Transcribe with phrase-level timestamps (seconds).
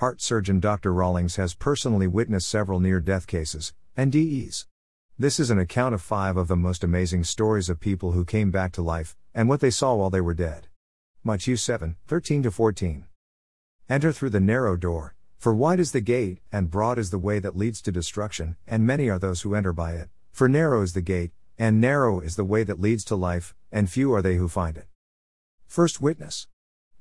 [0.00, 0.94] heart surgeon Dr.
[0.94, 4.64] Rawlings has personally witnessed several near death cases, NDEs.
[5.18, 8.50] This is an account of five of the most amazing stories of people who came
[8.50, 10.68] back to life, and what they saw while they were dead.
[11.22, 13.04] Matthew 7 13 14.
[13.90, 17.38] Enter through the narrow door, for wide is the gate, and broad is the way
[17.38, 20.08] that leads to destruction, and many are those who enter by it.
[20.32, 23.90] For narrow is the gate, and narrow is the way that leads to life, and
[23.90, 24.86] few are they who find it.
[25.66, 26.48] First witness.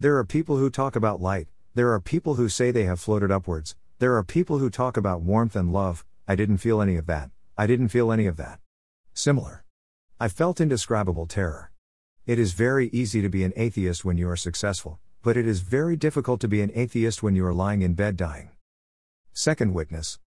[0.01, 1.47] There are people who talk about light,
[1.79, 5.21] there are people who say they have floated upwards, there are people who talk about
[5.21, 8.59] warmth and love, I didn't feel any of that, I didn't feel any of that.
[9.13, 9.63] Similar.
[10.19, 11.71] I felt indescribable terror.
[12.25, 15.61] It is very easy to be an atheist when you are successful, but it is
[15.61, 18.49] very difficult to be an atheist when you are lying in bed dying.
[19.31, 20.19] Second witness.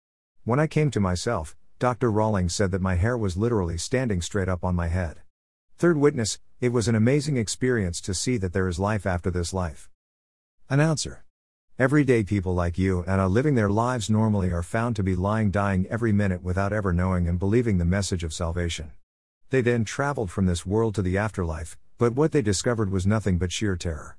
[0.44, 2.10] When I came to myself, Dr.
[2.10, 5.20] Rawlings said that my hair was literally standing straight up on my head.
[5.76, 9.52] Third witness, it was an amazing experience to see that there is life after this
[9.52, 9.90] life.
[10.70, 11.24] Announcer.
[11.78, 15.50] Everyday people like you and I living their lives normally are found to be lying
[15.50, 18.92] dying every minute without ever knowing and believing the message of salvation.
[19.48, 23.38] They then traveled from this world to the afterlife, but what they discovered was nothing
[23.38, 24.18] but sheer terror.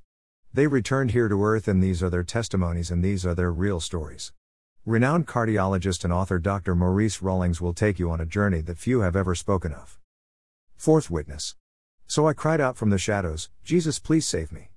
[0.51, 3.79] They returned here to earth, and these are their testimonies and these are their real
[3.79, 4.33] stories.
[4.83, 6.73] Renowned cardiologist and author Dr.
[6.73, 9.99] Maurice Rawlings will take you on a journey that few have ever spoken of.
[10.75, 11.55] Fourth witness.
[12.07, 14.69] So I cried out from the shadows, Jesus, please save me.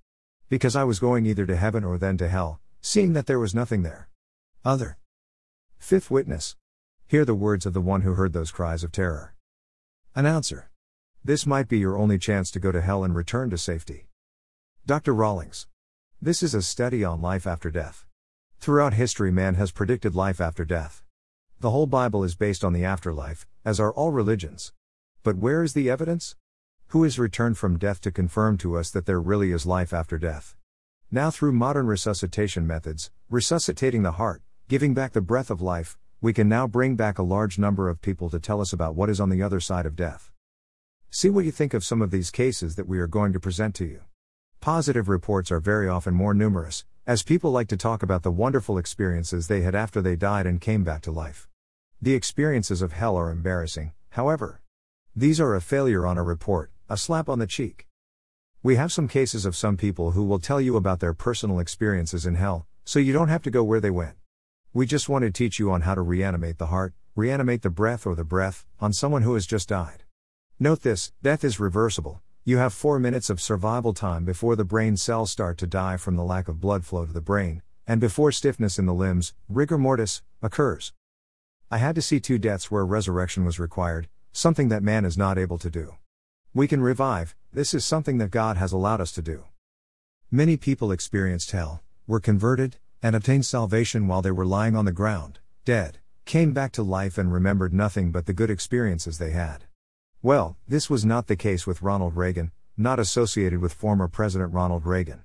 [0.50, 3.54] Because I was going either to heaven or then to hell, seeing that there was
[3.54, 4.08] nothing there.
[4.64, 4.98] Other.
[5.78, 6.56] Fifth witness.
[7.06, 9.34] Hear the words of the one who heard those cries of terror.
[10.14, 10.70] Announcer.
[11.24, 14.08] This might be your only chance to go to hell and return to safety.
[14.86, 15.14] Dr.
[15.14, 15.66] Rawlings.
[16.22, 18.06] This is a study on life after death.
[18.58, 21.02] Throughout history, man has predicted life after death.
[21.60, 24.72] The whole Bible is based on the afterlife, as are all religions.
[25.22, 26.36] But where is the evidence?
[26.88, 30.18] Who is returned from death to confirm to us that there really is life after
[30.18, 30.54] death?
[31.10, 36.32] Now, through modern resuscitation methods, resuscitating the heart, giving back the breath of life, we
[36.32, 39.20] can now bring back a large number of people to tell us about what is
[39.20, 40.32] on the other side of death.
[41.08, 43.76] See what you think of some of these cases that we are going to present
[43.76, 44.00] to you.
[44.60, 48.76] Positive reports are very often more numerous, as people like to talk about the wonderful
[48.76, 51.46] experiences they had after they died and came back to life.
[52.02, 54.60] The experiences of hell are embarrassing, however.
[55.14, 57.85] These are a failure on a report, a slap on the cheek.
[58.66, 62.26] We have some cases of some people who will tell you about their personal experiences
[62.26, 64.16] in hell, so you don't have to go where they went.
[64.72, 68.08] We just want to teach you on how to reanimate the heart, reanimate the breath
[68.08, 70.02] or the breath, on someone who has just died.
[70.58, 74.96] Note this death is reversible, you have 4 minutes of survival time before the brain
[74.96, 78.32] cells start to die from the lack of blood flow to the brain, and before
[78.32, 80.92] stiffness in the limbs, rigor mortis, occurs.
[81.70, 85.38] I had to see two deaths where resurrection was required, something that man is not
[85.38, 85.94] able to do.
[86.56, 89.44] We can revive, this is something that God has allowed us to do.
[90.30, 94.90] Many people experienced hell, were converted, and obtained salvation while they were lying on the
[94.90, 99.64] ground, dead, came back to life and remembered nothing but the good experiences they had.
[100.22, 104.86] Well, this was not the case with Ronald Reagan, not associated with former President Ronald
[104.86, 105.24] Reagan.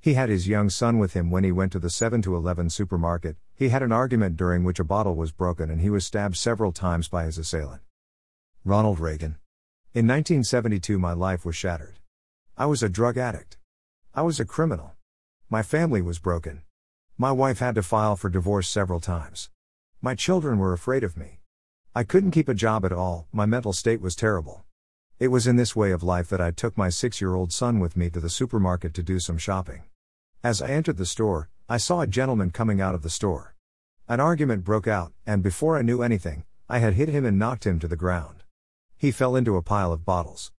[0.00, 2.70] He had his young son with him when he went to the 7 to 11
[2.70, 3.36] supermarket.
[3.56, 6.70] He had an argument during which a bottle was broken and he was stabbed several
[6.70, 7.82] times by his assailant.
[8.64, 9.38] Ronald Reagan.
[9.94, 11.98] In 1972, my life was shattered.
[12.58, 13.56] I was a drug addict.
[14.14, 14.92] I was a criminal.
[15.48, 16.60] My family was broken.
[17.16, 19.48] My wife had to file for divorce several times.
[20.02, 21.40] My children were afraid of me.
[21.94, 24.66] I couldn't keep a job at all, my mental state was terrible.
[25.18, 27.80] It was in this way of life that I took my six year old son
[27.80, 29.84] with me to the supermarket to do some shopping.
[30.44, 33.54] As I entered the store, I saw a gentleman coming out of the store.
[34.06, 37.66] An argument broke out, and before I knew anything, I had hit him and knocked
[37.66, 38.37] him to the ground.
[39.00, 40.50] He fell into a pile of bottles.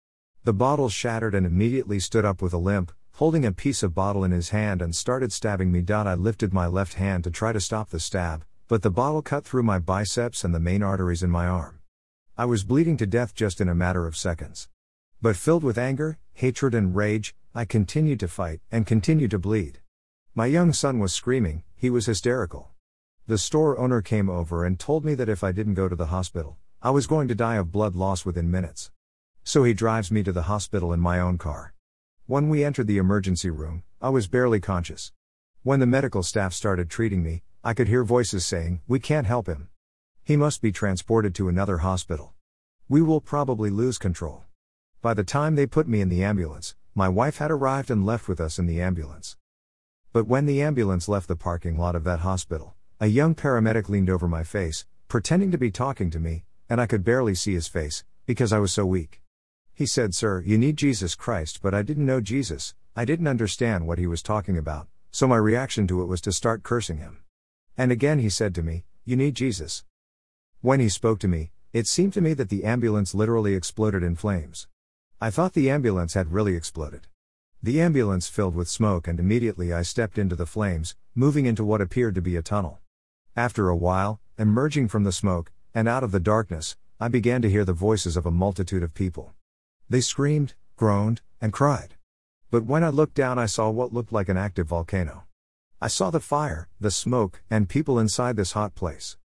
[0.45, 4.23] The bottles shattered and immediately stood up with a limp, holding a piece of bottle
[4.23, 5.85] in his hand and started stabbing me.
[5.89, 9.45] I lifted my left hand to try to stop the stab, but the bottle cut
[9.45, 11.81] through my biceps and the main arteries in my arm.
[12.37, 14.69] I was bleeding to death just in a matter of seconds.
[15.21, 19.81] But filled with anger, hatred, and rage, I continued to fight and continued to bleed.
[20.37, 22.71] My young son was screaming, he was hysterical.
[23.27, 26.07] The store owner came over and told me that if I didn't go to the
[26.07, 28.93] hospital, I was going to die of blood loss within minutes.
[29.43, 31.75] So he drives me to the hospital in my own car.
[32.27, 35.11] When we entered the emergency room, I was barely conscious.
[35.65, 39.49] When the medical staff started treating me, I could hear voices saying, We can't help
[39.49, 39.71] him.
[40.23, 42.35] He must be transported to another hospital.
[42.89, 44.45] We will probably lose control.
[45.03, 48.29] By the time they put me in the ambulance, my wife had arrived and left
[48.29, 49.37] with us in the ambulance.
[50.13, 54.11] But when the ambulance left the parking lot of that hospital, a young paramedic leaned
[54.11, 57.69] over my face, pretending to be talking to me, and I could barely see his
[57.69, 59.23] face, because I was so weak.
[59.75, 63.87] He said, Sir, you need Jesus Christ, but I didn't know Jesus, I didn't understand
[63.87, 67.19] what he was talking about, so my reaction to it was to start cursing him.
[67.77, 69.85] And again he said to me, You need Jesus.
[70.61, 74.17] When he spoke to me, it seemed to me that the ambulance literally exploded in
[74.17, 74.67] flames.
[75.21, 77.07] I thought the ambulance had really exploded.
[77.63, 81.81] The ambulance filled with smoke, and immediately I stepped into the flames, moving into what
[81.81, 82.79] appeared to be a tunnel.
[83.37, 87.49] After a while, emerging from the smoke, and out of the darkness, I began to
[87.49, 89.35] hear the voices of a multitude of people.
[89.89, 91.95] They screamed, groaned, and cried.
[92.51, 95.23] But when I looked down, I saw what looked like an active volcano.
[95.81, 99.19] I saw the fire, the smoke, and people inside this hot place.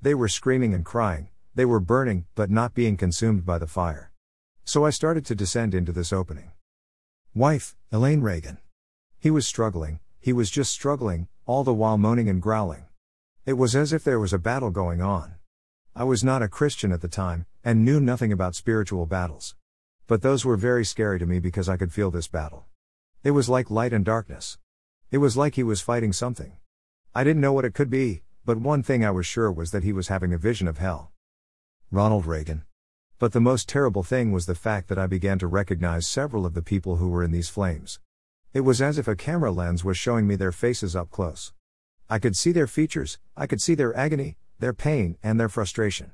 [0.00, 4.10] They were screaming and crying, they were burning, but not being consumed by the fire.
[4.64, 6.52] So I started to descend into this opening.
[7.34, 8.56] Wife, Elaine Reagan.
[9.18, 12.86] He was struggling, he was just struggling, all the while moaning and growling.
[13.44, 15.34] It was as if there was a battle going on.
[15.94, 19.56] I was not a Christian at the time, and knew nothing about spiritual battles.
[20.06, 22.66] But those were very scary to me because I could feel this battle.
[23.24, 24.58] It was like light and darkness.
[25.10, 26.52] It was like he was fighting something.
[27.14, 29.84] I didn't know what it could be, but one thing I was sure was that
[29.84, 31.12] he was having a vision of hell.
[31.90, 32.64] Ronald Reagan.
[33.18, 36.54] But the most terrible thing was the fact that I began to recognize several of
[36.54, 37.98] the people who were in these flames.
[38.54, 41.52] It was as if a camera lens was showing me their faces up close.
[42.08, 46.12] I could see their features, I could see their agony, their pain, and their frustration.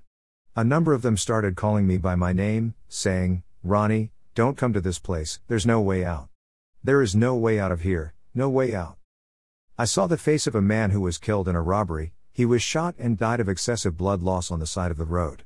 [0.57, 4.81] A number of them started calling me by my name, saying, Ronnie, don't come to
[4.81, 6.29] this place, there's no way out.
[6.83, 8.97] There is no way out of here, no way out.
[9.79, 12.63] I saw the face of a man who was killed in a robbery, he was
[12.63, 15.45] shot and died of excessive blood loss on the side of the road.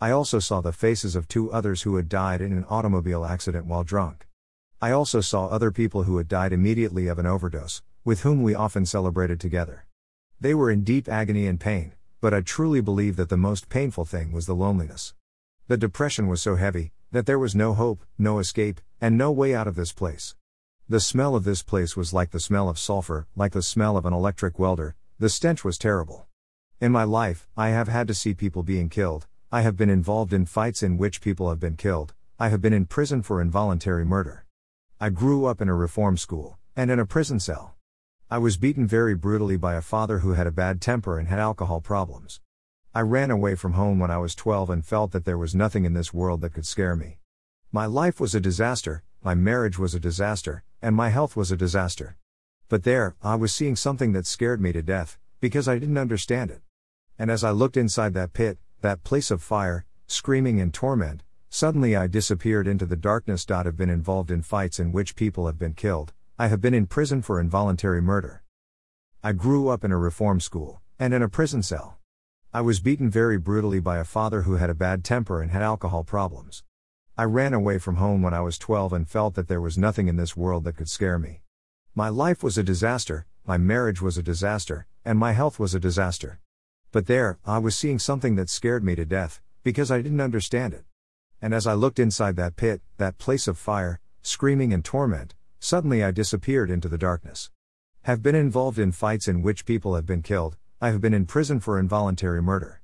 [0.00, 3.66] I also saw the faces of two others who had died in an automobile accident
[3.66, 4.26] while drunk.
[4.82, 8.54] I also saw other people who had died immediately of an overdose, with whom we
[8.54, 9.86] often celebrated together.
[10.40, 14.06] They were in deep agony and pain, but I truly believe that the most painful
[14.06, 15.12] thing was the loneliness.
[15.68, 19.54] The depression was so heavy, that there was no hope, no escape, and no way
[19.54, 20.34] out of this place.
[20.88, 24.06] The smell of this place was like the smell of sulfur, like the smell of
[24.06, 26.26] an electric welder, the stench was terrible.
[26.80, 30.32] In my life, I have had to see people being killed, I have been involved
[30.32, 34.06] in fights in which people have been killed, I have been in prison for involuntary
[34.06, 34.46] murder.
[34.98, 37.73] I grew up in a reform school, and in a prison cell.
[38.34, 41.38] I was beaten very brutally by a father who had a bad temper and had
[41.38, 42.40] alcohol problems.
[42.92, 45.84] I ran away from home when I was 12 and felt that there was nothing
[45.84, 47.18] in this world that could scare me.
[47.70, 51.56] My life was a disaster, my marriage was a disaster, and my health was a
[51.56, 52.16] disaster.
[52.68, 56.50] But there, I was seeing something that scared me to death, because I didn't understand
[56.50, 56.62] it.
[57.16, 61.94] And as I looked inside that pit, that place of fire, screaming and torment, suddenly
[61.94, 63.46] I disappeared into the darkness.
[63.48, 66.86] I've been involved in fights in which people have been killed, I have been in
[66.86, 68.42] prison for involuntary murder.
[69.22, 71.98] I grew up in a reform school, and in a prison cell.
[72.52, 75.62] I was beaten very brutally by a father who had a bad temper and had
[75.62, 76.64] alcohol problems.
[77.16, 80.08] I ran away from home when I was 12 and felt that there was nothing
[80.08, 81.42] in this world that could scare me.
[81.94, 85.78] My life was a disaster, my marriage was a disaster, and my health was a
[85.78, 86.40] disaster.
[86.90, 90.74] But there, I was seeing something that scared me to death, because I didn't understand
[90.74, 90.84] it.
[91.40, 96.04] And as I looked inside that pit, that place of fire, screaming and torment, suddenly
[96.04, 97.50] I disappeared into the darkness.
[98.02, 101.24] Have been involved in fights in which people have been killed, I have been in
[101.24, 102.82] prison for involuntary murder.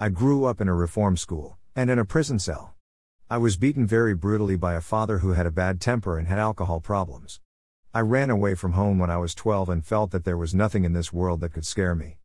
[0.00, 2.74] I grew up in a reform school, and in a prison cell.
[3.30, 6.40] I was beaten very brutally by a father who had a bad temper and had
[6.40, 7.38] alcohol problems.
[7.94, 10.84] I ran away from home when I was 12 and felt that there was nothing
[10.84, 12.18] in this world that could scare me.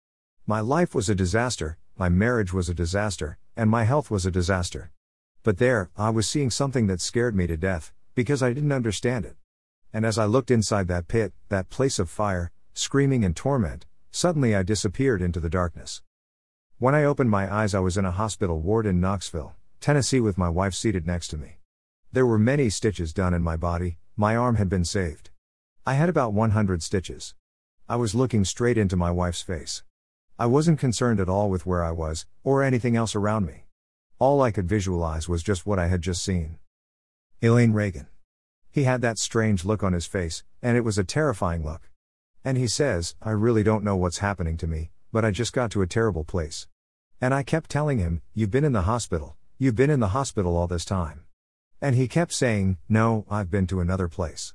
[0.47, 4.31] My life was a disaster, my marriage was a disaster, and my health was a
[4.31, 4.89] disaster.
[5.43, 9.23] But there, I was seeing something that scared me to death, because I didn't understand
[9.23, 9.35] it.
[9.97, 14.55] And as I looked inside that pit, that place of fire, screaming and torment, suddenly
[14.55, 16.03] I disappeared into the darkness.
[16.77, 20.37] When I opened my eyes, I was in a hospital ward in Knoxville, Tennessee with
[20.37, 21.57] my wife seated next to me.
[22.11, 25.31] There were many stitches done in my body, my arm had been saved.
[25.83, 27.33] I had about 100 stitches.
[27.89, 29.81] I was looking straight into my wife's face.
[30.37, 33.63] I wasn't concerned at all with where I was, or anything else around me.
[34.19, 36.59] All I could visualize was just what I had just seen.
[37.41, 38.05] Elaine Reagan.
[38.71, 41.89] He had that strange look on his face, and it was a terrifying look.
[42.43, 45.71] And he says, I really don't know what's happening to me, but I just got
[45.71, 46.67] to a terrible place.
[47.19, 50.55] And I kept telling him, You've been in the hospital, You've been in the hospital
[50.55, 51.25] all this time.
[51.81, 54.53] And he kept saying, No, I've been to another place.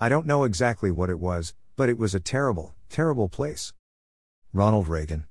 [0.00, 3.72] I don't know exactly what it was, but it was a terrible, terrible place.
[4.52, 5.26] Ronald Reagan.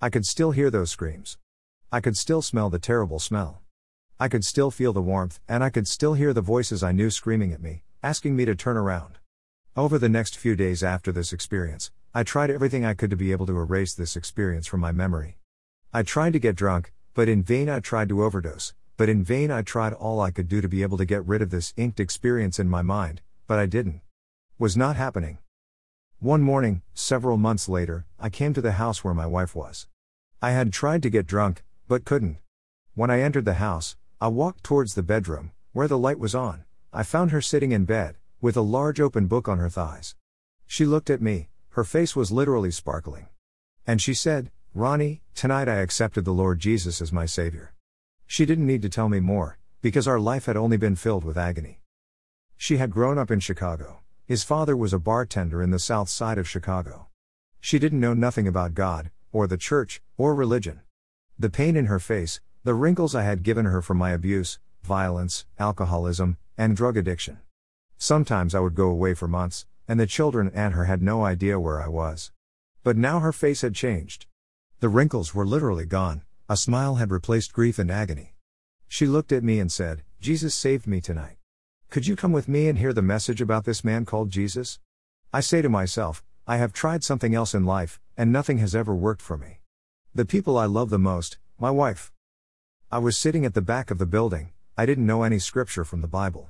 [0.00, 1.38] I could still hear those screams.
[1.92, 3.62] I could still smell the terrible smell.
[4.18, 7.10] I could still feel the warmth, and I could still hear the voices I knew
[7.10, 9.18] screaming at me, asking me to turn around.
[9.76, 13.32] Over the next few days after this experience, I tried everything I could to be
[13.32, 15.36] able to erase this experience from my memory.
[15.92, 19.50] I tried to get drunk, but in vain I tried to overdose, but in vain
[19.50, 22.00] I tried all I could do to be able to get rid of this inked
[22.00, 24.00] experience in my mind, but I didn't.
[24.58, 25.36] Was not happening.
[26.20, 29.88] One morning, several months later, I came to the house where my wife was.
[30.40, 32.38] I had tried to get drunk, but couldn't.
[32.94, 36.64] When I entered the house, I walked towards the bedroom, where the light was on.
[36.90, 40.14] I found her sitting in bed, with a large open book on her thighs.
[40.66, 43.26] She looked at me, her face was literally sparkling.
[43.86, 47.74] And she said, Ronnie, tonight I accepted the Lord Jesus as my Savior.
[48.26, 51.36] She didn't need to tell me more, because our life had only been filled with
[51.36, 51.82] agony.
[52.56, 53.98] She had grown up in Chicago.
[54.24, 57.08] His father was a bartender in the south side of Chicago.
[57.60, 60.80] She didn't know nothing about God, or the church, or religion.
[61.38, 65.46] The pain in her face, the wrinkles I had given her from my abuse, violence,
[65.56, 67.38] alcoholism, and drug addiction.
[67.96, 71.60] Sometimes I would go away for months, and the children and her had no idea
[71.60, 72.32] where I was.
[72.82, 74.26] But now her face had changed.
[74.80, 78.34] The wrinkles were literally gone, a smile had replaced grief and agony.
[78.88, 81.36] She looked at me and said, Jesus saved me tonight.
[81.88, 84.80] Could you come with me and hear the message about this man called Jesus?
[85.32, 88.92] I say to myself, I have tried something else in life, and nothing has ever
[88.92, 89.60] worked for me.
[90.12, 92.10] The people I love the most, my wife.
[92.96, 96.00] I was sitting at the back of the building, I didn't know any scripture from
[96.00, 96.48] the Bible.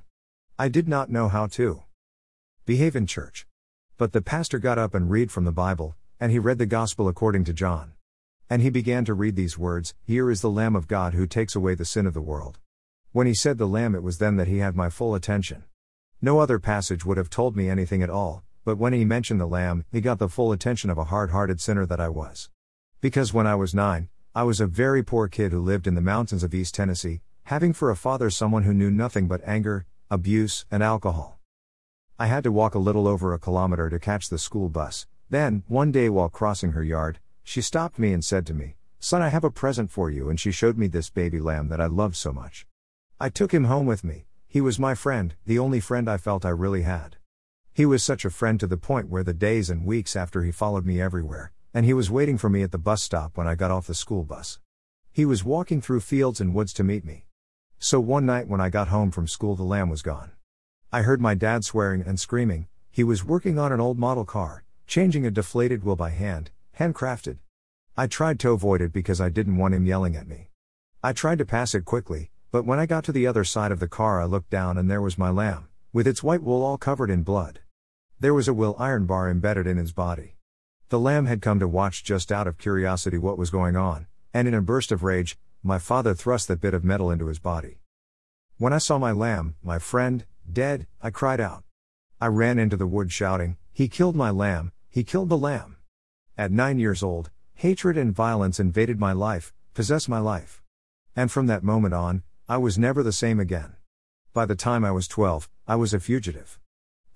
[0.56, 1.82] I did not know how to
[2.64, 3.48] behave in church.
[3.96, 7.08] But the pastor got up and read from the Bible, and he read the Gospel
[7.08, 7.94] according to John.
[8.48, 11.56] And he began to read these words Here is the Lamb of God who takes
[11.56, 12.60] away the sin of the world.
[13.10, 15.64] When he said the Lamb, it was then that he had my full attention.
[16.22, 19.46] No other passage would have told me anything at all, but when he mentioned the
[19.46, 22.50] Lamb, he got the full attention of a hard hearted sinner that I was.
[23.00, 26.02] Because when I was nine, I was a very poor kid who lived in the
[26.02, 30.66] mountains of East Tennessee, having for a father someone who knew nothing but anger, abuse,
[30.70, 31.40] and alcohol.
[32.18, 35.06] I had to walk a little over a kilometer to catch the school bus.
[35.30, 39.22] Then, one day while crossing her yard, she stopped me and said to me, Son,
[39.22, 41.86] I have a present for you, and she showed me this baby lamb that I
[41.86, 42.66] loved so much.
[43.18, 46.44] I took him home with me, he was my friend, the only friend I felt
[46.44, 47.16] I really had.
[47.72, 50.52] He was such a friend to the point where the days and weeks after he
[50.52, 53.54] followed me everywhere, and he was waiting for me at the bus stop when I
[53.54, 54.61] got off the school bus.
[55.12, 57.26] He was walking through fields and woods to meet me.
[57.78, 60.30] So one night when I got home from school, the lamb was gone.
[60.90, 64.64] I heard my dad swearing and screaming, he was working on an old model car,
[64.87, 67.40] changing a deflated wheel by hand, Handcrafted.
[67.95, 70.49] I tried to avoid it because I didn't want him yelling at me.
[71.02, 73.80] I tried to pass it quickly, but when I got to the other side of
[73.80, 76.78] the car, I looked down and there was my lamb, with its white wool all
[76.78, 77.61] covered in blood.
[78.18, 80.35] There was a Will iron bar embedded in his body.
[80.88, 84.46] The lamb had come to watch just out of curiosity what was going on, and
[84.46, 87.80] in a burst of rage, my father thrust that bit of metal into his body.
[88.58, 91.64] When I saw my lamb, my friend, dead, I cried out.
[92.20, 95.76] I ran into the wood shouting, He killed my lamb, he killed the lamb.
[96.38, 100.62] At nine years old, hatred and violence invaded my life, possessed my life.
[101.16, 103.74] And from that moment on, I was never the same again.
[104.32, 106.60] By the time I was 12, I was a fugitive.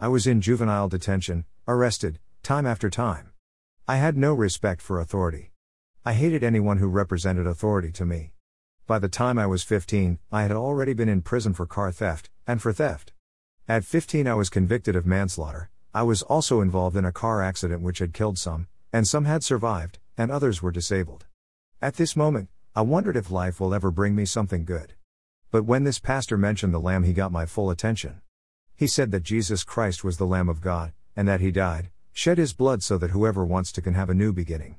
[0.00, 3.29] I was in juvenile detention, arrested, time after time.
[3.88, 5.52] I had no respect for authority.
[6.04, 8.32] I hated anyone who represented authority to me.
[8.86, 12.30] By the time I was 15, I had already been in prison for car theft,
[12.46, 13.12] and for theft.
[13.68, 15.70] At 15, I was convicted of manslaughter.
[15.92, 19.42] I was also involved in a car accident which had killed some, and some had
[19.42, 21.26] survived, and others were disabled.
[21.82, 24.94] At this moment, I wondered if life will ever bring me something good.
[25.50, 28.20] But when this pastor mentioned the Lamb, he got my full attention.
[28.76, 32.38] He said that Jesus Christ was the Lamb of God, and that he died, shed
[32.38, 34.76] his blood so that whoever wants to can have a new beginning.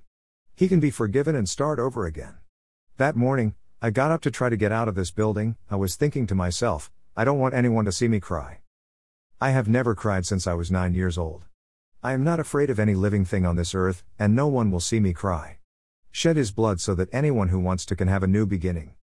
[0.55, 2.35] He can be forgiven and start over again.
[2.97, 5.55] That morning, I got up to try to get out of this building.
[5.69, 8.59] I was thinking to myself, I don't want anyone to see me cry.
[9.39, 11.45] I have never cried since I was nine years old.
[12.03, 14.79] I am not afraid of any living thing on this earth, and no one will
[14.79, 15.57] see me cry.
[16.11, 18.93] Shed his blood so that anyone who wants to can have a new beginning.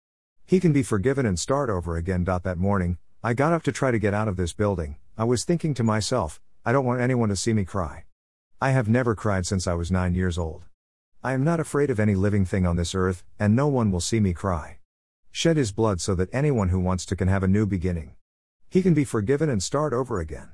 [0.47, 2.25] He can be forgiven and start over again.
[2.25, 4.97] That morning, I got up to try to get out of this building.
[5.17, 8.05] I was thinking to myself, I don't want anyone to see me cry.
[8.61, 10.65] I have never cried since I was nine years old.
[11.23, 14.01] I am not afraid of any living thing on this earth, and no one will
[14.01, 14.79] see me cry.
[15.31, 18.17] Shed his blood so that anyone who wants to can have a new beginning.
[18.69, 20.49] He can be forgiven and start over again.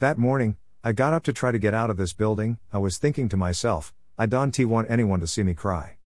[0.00, 2.98] That morning, I got up to try to get out of this building, I was
[2.98, 5.98] thinking to myself, I don't want anyone to see me cry.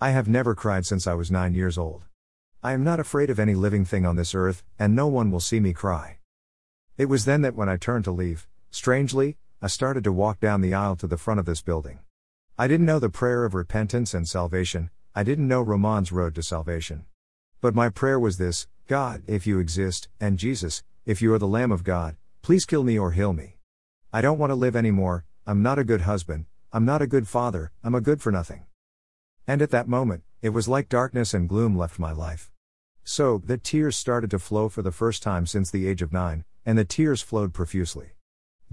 [0.00, 2.04] I have never cried since I was nine years old.
[2.62, 5.40] I am not afraid of any living thing on this earth, and no one will
[5.40, 6.18] see me cry.
[6.96, 10.60] It was then that when I turned to leave, strangely, I started to walk down
[10.60, 12.00] the aisle to the front of this building.
[12.58, 16.42] I didn't know the prayer of repentance and salvation, I didn't know Romans Road to
[16.42, 17.06] salvation.
[17.62, 21.48] But my prayer was this God, if you exist, and Jesus, if you are the
[21.48, 23.56] Lamb of God, please kill me or heal me.
[24.12, 27.26] I don't want to live anymore, I'm not a good husband, I'm not a good
[27.26, 28.66] father, I'm a good for nothing.
[29.46, 32.50] And at that moment, it was like darkness and gloom left my life.
[33.02, 36.44] So, the tears started to flow for the first time since the age of nine,
[36.66, 38.10] and the tears flowed profusely.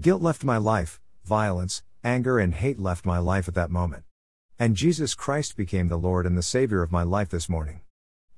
[0.02, 4.02] Guilt left my life, violence, anger, and hate left my life at that moment.
[4.58, 7.82] And Jesus Christ became the Lord and the Savior of my life this morning.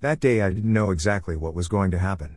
[0.02, 2.36] That day I didn't know exactly what was going to happen.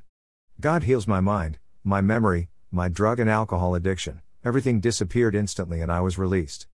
[0.62, 5.92] God heals my mind, my memory, my drug and alcohol addiction, everything disappeared instantly and
[5.92, 6.68] I was released.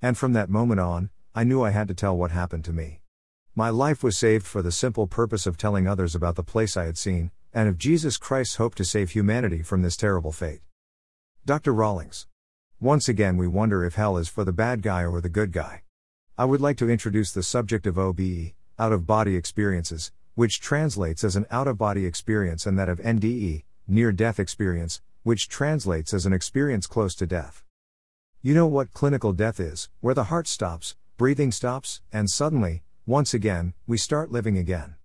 [0.00, 3.02] And from that moment on, I knew I had to tell what happened to me.
[3.54, 6.86] My life was saved for the simple purpose of telling others about the place I
[6.86, 10.62] had seen, and of Jesus Christ's hope to save humanity from this terrible fate.
[11.48, 11.72] Dr.
[11.72, 12.26] Rawlings.
[12.78, 15.80] Once again, we wonder if hell is for the bad guy or the good guy.
[16.36, 21.24] I would like to introduce the subject of OBE, out of body experiences, which translates
[21.24, 26.12] as an out of body experience, and that of NDE, near death experience, which translates
[26.12, 27.64] as an experience close to death.
[28.42, 33.32] You know what clinical death is, where the heart stops, breathing stops, and suddenly, once
[33.32, 34.96] again, we start living again.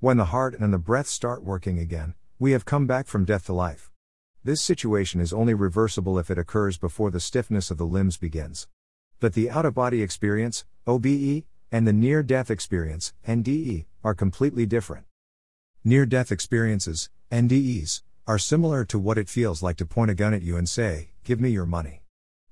[0.00, 3.46] When the heart and the breath start working again, we have come back from death
[3.46, 3.90] to life.
[4.46, 8.68] This situation is only reversible if it occurs before the stiffness of the limbs begins.
[9.18, 14.64] But the out of body experience, OBE, and the near death experience, NDE, are completely
[14.64, 15.04] different.
[15.82, 20.32] Near death experiences, NDEs, are similar to what it feels like to point a gun
[20.32, 22.04] at you and say, Give me your money.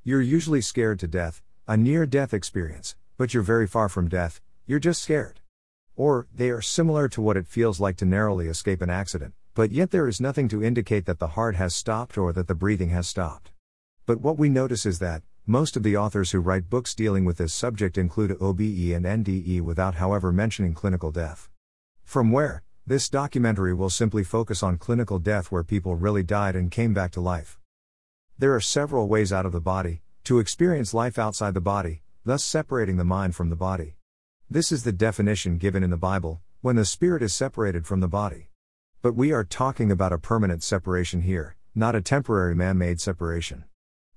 [0.03, 4.41] You're usually scared to death, a near death experience, but you're very far from death,
[4.67, 5.39] you're just scared.
[5.95, 9.71] Or, they are similar to what it feels like to narrowly escape an accident, but
[9.71, 12.91] yet there is nothing to indicate that the heart has stopped or that the breathing
[12.91, 13.53] has stopped.
[14.05, 17.39] But what we notice is that, most of the authors who write books dealing with
[17.39, 21.49] this subject include OBE and NDE without, however, mentioning clinical death.
[22.03, 26.71] From where, this documentary will simply focus on clinical death where people really died and
[26.71, 27.59] came back to life.
[28.39, 32.43] There are several ways out of the body to experience life outside the body, thus
[32.43, 33.97] separating the mind from the body.
[34.51, 38.09] This is the definition given in the Bible when the spirit is separated from the
[38.09, 38.49] body.
[39.05, 43.65] But we are talking about a permanent separation here, not a temporary man made separation.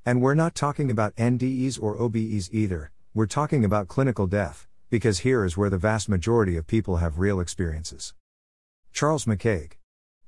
[0.05, 5.19] And we're not talking about NDEs or OBEs either, we're talking about clinical death, because
[5.19, 8.13] here is where the vast majority of people have real experiences.
[8.93, 9.73] Charles McCaig.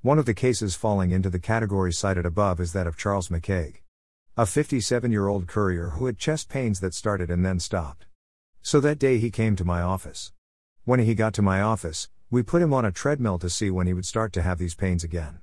[0.02, 3.78] One of the cases falling into the category cited above is that of Charles McCaig.
[4.36, 8.08] A 57 year old courier who had chest pains that started and then stopped.
[8.62, 10.34] So that day he came to my office.
[10.84, 13.88] When he got to my office, we put him on a treadmill to see when
[13.88, 15.40] he would start to have these pains again.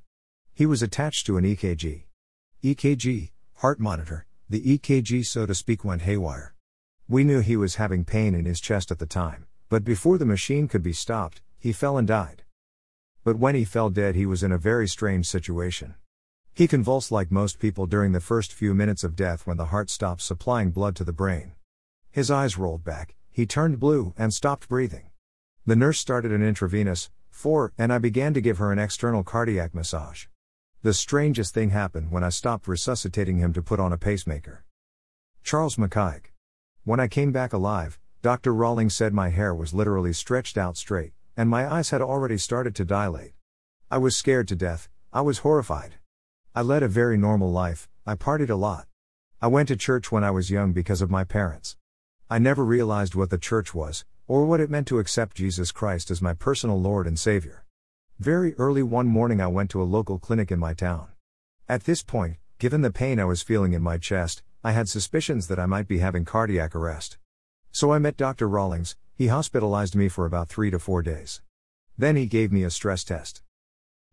[0.54, 2.04] He was attached to an EKG.
[2.62, 6.54] EKG, heart monitor, the EKG so to speak went haywire.
[7.08, 10.24] We knew he was having pain in his chest at the time, but before the
[10.24, 12.44] machine could be stopped, he fell and died.
[13.24, 15.96] But when he fell dead, he was in a very strange situation.
[16.54, 19.90] He convulsed like most people during the first few minutes of death when the heart
[19.90, 21.52] stops supplying blood to the brain.
[22.12, 25.05] His eyes rolled back, he turned blue, and stopped breathing.
[25.68, 29.74] The nurse started an intravenous, 4, and I began to give her an external cardiac
[29.74, 30.26] massage.
[30.82, 34.64] The strangest thing happened when I stopped resuscitating him to put on a pacemaker.
[35.42, 36.26] Charles McCaig.
[36.84, 38.54] When I came back alive, Dr.
[38.54, 42.76] Rawlings said my hair was literally stretched out straight, and my eyes had already started
[42.76, 43.34] to dilate.
[43.90, 45.94] I was scared to death, I was horrified.
[46.54, 48.86] I led a very normal life, I partied a lot.
[49.42, 51.76] I went to church when I was young because of my parents.
[52.30, 56.10] I never realized what the church was, or what it meant to accept Jesus Christ
[56.10, 57.64] as my personal Lord and Savior.
[58.18, 61.08] Very early one morning, I went to a local clinic in my town.
[61.68, 65.46] At this point, given the pain I was feeling in my chest, I had suspicions
[65.48, 67.18] that I might be having cardiac arrest.
[67.70, 68.48] So I met Dr.
[68.48, 71.42] Rawlings, he hospitalized me for about three to four days.
[71.98, 73.42] Then he gave me a stress test.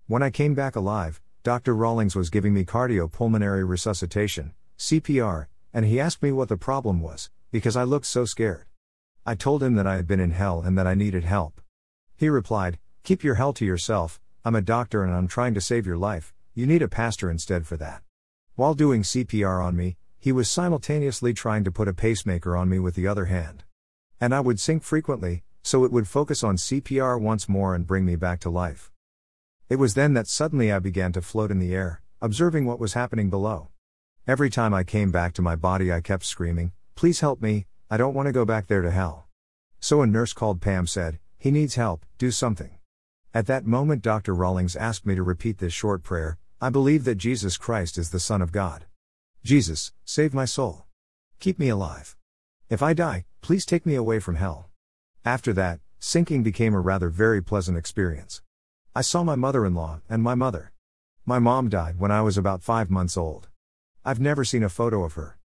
[0.08, 1.74] When I came back alive, Dr.
[1.74, 7.30] Rawlings was giving me cardiopulmonary resuscitation, CPR, and he asked me what the problem was,
[7.52, 8.66] because I looked so scared.
[9.26, 11.62] I told him that I had been in hell and that I needed help.
[12.18, 15.88] He replied, Keep your hell to yourself, I'm a doctor and I'm trying to save
[15.88, 18.04] your life, you need a pastor instead for that.
[18.56, 22.80] While doing CPR on me, he was simultaneously trying to put a pacemaker on me
[22.80, 23.64] with the other hand.
[24.20, 28.06] And I would sink frequently, so it would focus on CPR once more and bring
[28.06, 28.92] me back to life.
[29.70, 32.94] It was then that suddenly I began to float in the air, observing what was
[32.94, 33.70] happening below.
[34.28, 37.98] Every time I came back to my body, I kept screaming, Please help me, I
[37.98, 39.28] don't want to go back there to hell.
[39.80, 42.72] So a nurse called Pam said, He needs help, do something.
[43.36, 44.34] At that moment, Dr.
[44.34, 48.20] Rawlings asked me to repeat this short prayer I believe that Jesus Christ is the
[48.20, 48.86] Son of God.
[49.44, 50.86] Jesus, save my soul.
[51.40, 52.18] Keep me alive.
[52.68, 54.72] If I die, please take me away from hell.
[55.24, 58.42] After that, sinking became a rather very pleasant experience.
[58.96, 60.72] I saw my mother in law and my mother.
[61.28, 63.50] My mom died when I was about five months old.
[64.04, 65.38] I've never seen a photo of her.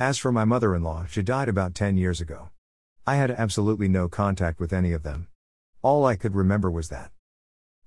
[0.00, 2.48] As for my mother in law, she died about 10 years ago.
[3.06, 5.28] I had absolutely no contact with any of them.
[5.82, 7.10] All I could remember was that.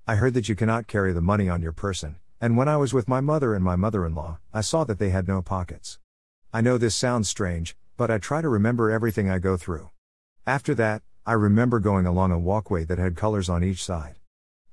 [0.06, 2.94] I heard that you cannot carry the money on your person, and when I was
[2.94, 5.98] with my mother and my mother in law, I saw that they had no pockets.
[6.52, 9.90] I know this sounds strange, but I try to remember everything I go through.
[10.46, 14.20] After that, I remember going along a walkway that had colors on each side.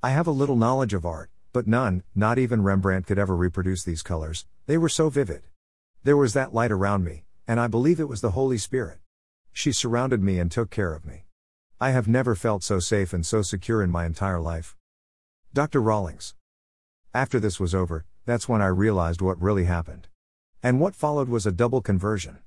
[0.04, 3.84] I have a little knowledge of art, but none, not even Rembrandt could ever reproduce
[3.84, 5.42] these colors, they were so vivid.
[6.04, 9.00] There was that light around me, and I believe it was the Holy Spirit.
[9.52, 11.26] She surrounded me and took care of me.
[11.80, 14.76] I have never felt so safe and so secure in my entire life.
[15.54, 15.82] Dr.
[15.82, 16.36] Rawlings.
[17.14, 20.08] After this was over, that's when I realized what really happened.
[20.64, 22.40] And what followed was a double conversion.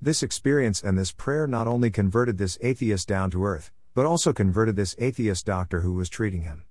[0.00, 4.32] This experience and this prayer not only converted this atheist down to earth, but also
[4.32, 6.64] converted this atheist doctor who was treating him.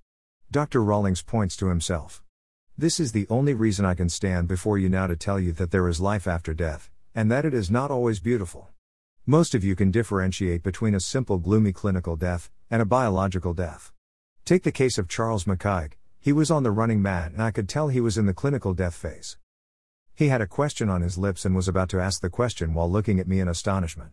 [0.50, 0.84] Dr.
[0.84, 2.22] Rawlings points to himself.
[2.78, 5.70] This is the only reason I can stand before you now to tell you that
[5.72, 8.70] there is life after death, and that it is not always beautiful.
[9.26, 13.92] Most of you can differentiate between a simple gloomy clinical death and a biological death.
[14.44, 17.68] Take the case of Charles McKeag, he was on the running mat and I could
[17.68, 19.36] tell he was in the clinical death phase.
[20.14, 22.90] He had a question on his lips and was about to ask the question while
[22.90, 24.12] looking at me in astonishment.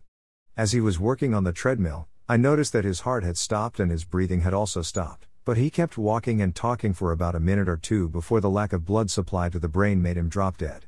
[0.56, 3.90] As he was working on the treadmill, I noticed that his heart had stopped and
[3.90, 7.68] his breathing had also stopped, but he kept walking and talking for about a minute
[7.68, 10.86] or two before the lack of blood supply to the brain made him drop dead.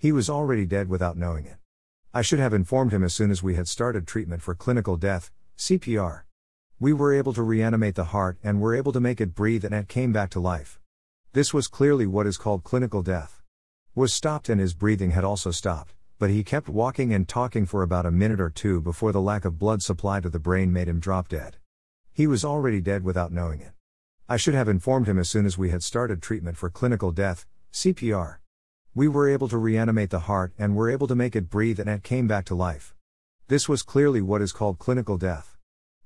[0.00, 1.56] He was already dead without knowing it.
[2.14, 5.32] I should have informed him as soon as we had started treatment for clinical death,
[5.56, 6.22] CPR.
[6.78, 9.74] We were able to reanimate the heart and were able to make it breathe and
[9.74, 10.78] it came back to life.
[11.32, 13.42] This was clearly what is called clinical death.
[13.96, 17.82] Was stopped and his breathing had also stopped, but he kept walking and talking for
[17.82, 20.86] about a minute or two before the lack of blood supply to the brain made
[20.86, 21.56] him drop dead.
[22.12, 23.72] He was already dead without knowing it.
[24.28, 27.46] I should have informed him as soon as we had started treatment for clinical death,
[27.72, 28.36] CPR.
[28.98, 31.88] We were able to reanimate the heart and were able to make it breathe and
[31.88, 32.96] it came back to life.
[33.46, 35.56] This was clearly what is called clinical death.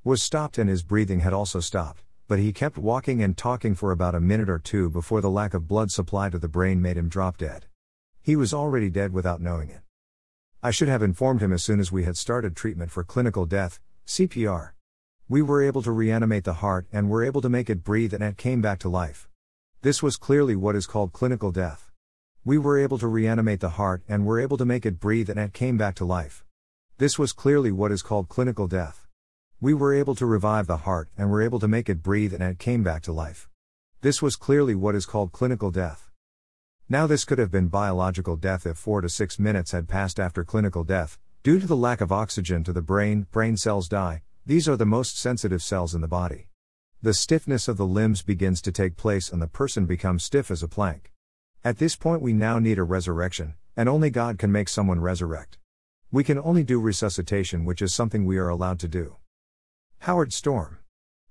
[0.04, 3.92] Was stopped and his breathing had also stopped, but he kept walking and talking for
[3.92, 6.98] about a minute or two before the lack of blood supply to the brain made
[6.98, 7.64] him drop dead.
[8.20, 9.80] He was already dead without knowing it.
[10.62, 13.80] I should have informed him as soon as we had started treatment for clinical death,
[14.06, 14.72] CPR.
[15.30, 18.22] We were able to reanimate the heart and were able to make it breathe and
[18.22, 19.30] it came back to life.
[19.80, 21.88] This was clearly what is called clinical death.
[22.44, 25.38] We were able to reanimate the heart and were able to make it breathe and
[25.38, 26.44] it came back to life.
[26.98, 29.06] This was clearly what is called clinical death.
[29.60, 32.42] We were able to revive the heart and were able to make it breathe and
[32.42, 33.48] it came back to life.
[34.00, 36.10] This was clearly what is called clinical death.
[36.88, 40.42] Now, this could have been biological death if 4 to 6 minutes had passed after
[40.42, 41.20] clinical death.
[41.44, 44.22] Due to the lack of oxygen to the brain, brain cells die.
[44.44, 46.48] These are the most sensitive cells in the body.
[47.02, 50.64] The stiffness of the limbs begins to take place and the person becomes stiff as
[50.64, 51.12] a plank.
[51.64, 55.58] At this point, we now need a resurrection, and only God can make someone resurrect.
[56.10, 59.18] We can only do resuscitation, which is something we are allowed to do.
[60.00, 60.80] Howard Storm.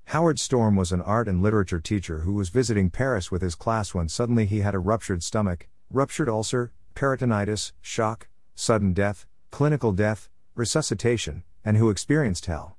[0.05, 3.93] Howard Storm was an art and literature teacher who was visiting Paris with his class
[3.93, 10.29] when suddenly he had a ruptured stomach, ruptured ulcer, peritonitis, shock, sudden death, clinical death,
[10.55, 12.77] resuscitation, and who experienced hell.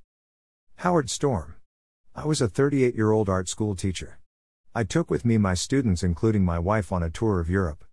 [0.77, 1.53] Howard Storm.
[2.15, 4.17] I was a 38 year old art school teacher.
[4.75, 7.85] I took with me my students, including my wife, on a tour of Europe.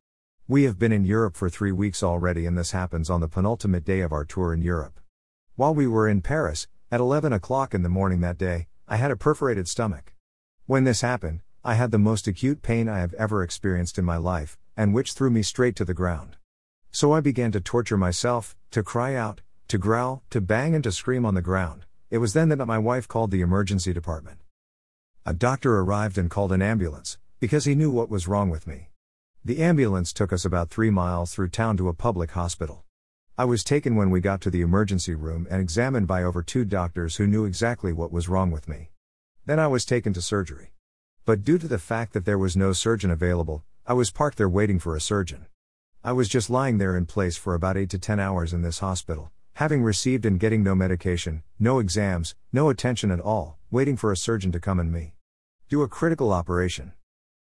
[0.49, 3.85] We have been in Europe for three weeks already, and this happens on the penultimate
[3.85, 4.99] day of our tour in Europe.
[5.57, 9.11] While we were in Paris, at 11 o'clock in the morning that day, I had
[9.11, 10.14] a perforated stomach.
[10.64, 14.16] When this happened, I had the most acute pain I have ever experienced in my
[14.16, 16.38] life, and which threw me straight to the ground.
[16.90, 20.93] So I began to torture myself, to cry out, to growl, to bang, and to
[20.93, 21.85] scream on the ground.
[22.09, 24.39] It was then that my wife called the emergency department.
[25.31, 28.88] A doctor arrived and called an ambulance, because he knew what was wrong with me.
[29.45, 32.83] The ambulance took us about three miles through town to a public hospital.
[33.38, 36.64] I was taken when we got to the emergency room and examined by over two
[36.64, 38.90] doctors who knew exactly what was wrong with me.
[39.47, 40.73] Then I was taken to surgery.
[41.25, 44.49] But due to the fact that there was no surgeon available, I was parked there
[44.49, 45.47] waiting for a surgeon.
[46.03, 48.81] I was just lying there in place for about 8 to 10 hours in this
[48.81, 54.11] hospital, having received and getting no medication, no exams, no attention at all, waiting for
[54.11, 55.14] a surgeon to come and me
[55.70, 56.90] do a critical operation.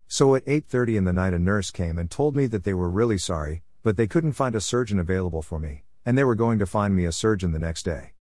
[0.06, 2.90] So at 8:30 in the night a nurse came and told me that they were
[2.90, 6.58] really sorry, but they couldn't find a surgeon available for me, and they were going
[6.58, 8.12] to find me a surgeon the next day.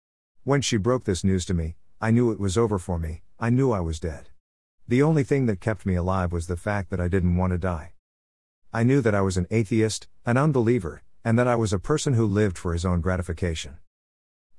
[0.44, 3.22] When she broke this news to me, I knew it was over for me.
[3.40, 4.28] I knew I was dead.
[4.86, 7.58] The only thing that kept me alive was the fact that I didn't want to
[7.58, 7.94] die.
[8.72, 12.14] I knew that I was an atheist, an unbeliever, and that I was a person
[12.14, 13.78] who lived for his own gratification.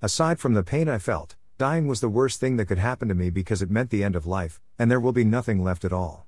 [0.02, 3.16] Aside from the pain I felt, dying was the worst thing that could happen to
[3.16, 5.92] me because it meant the end of life, and there will be nothing left at
[5.92, 6.28] all.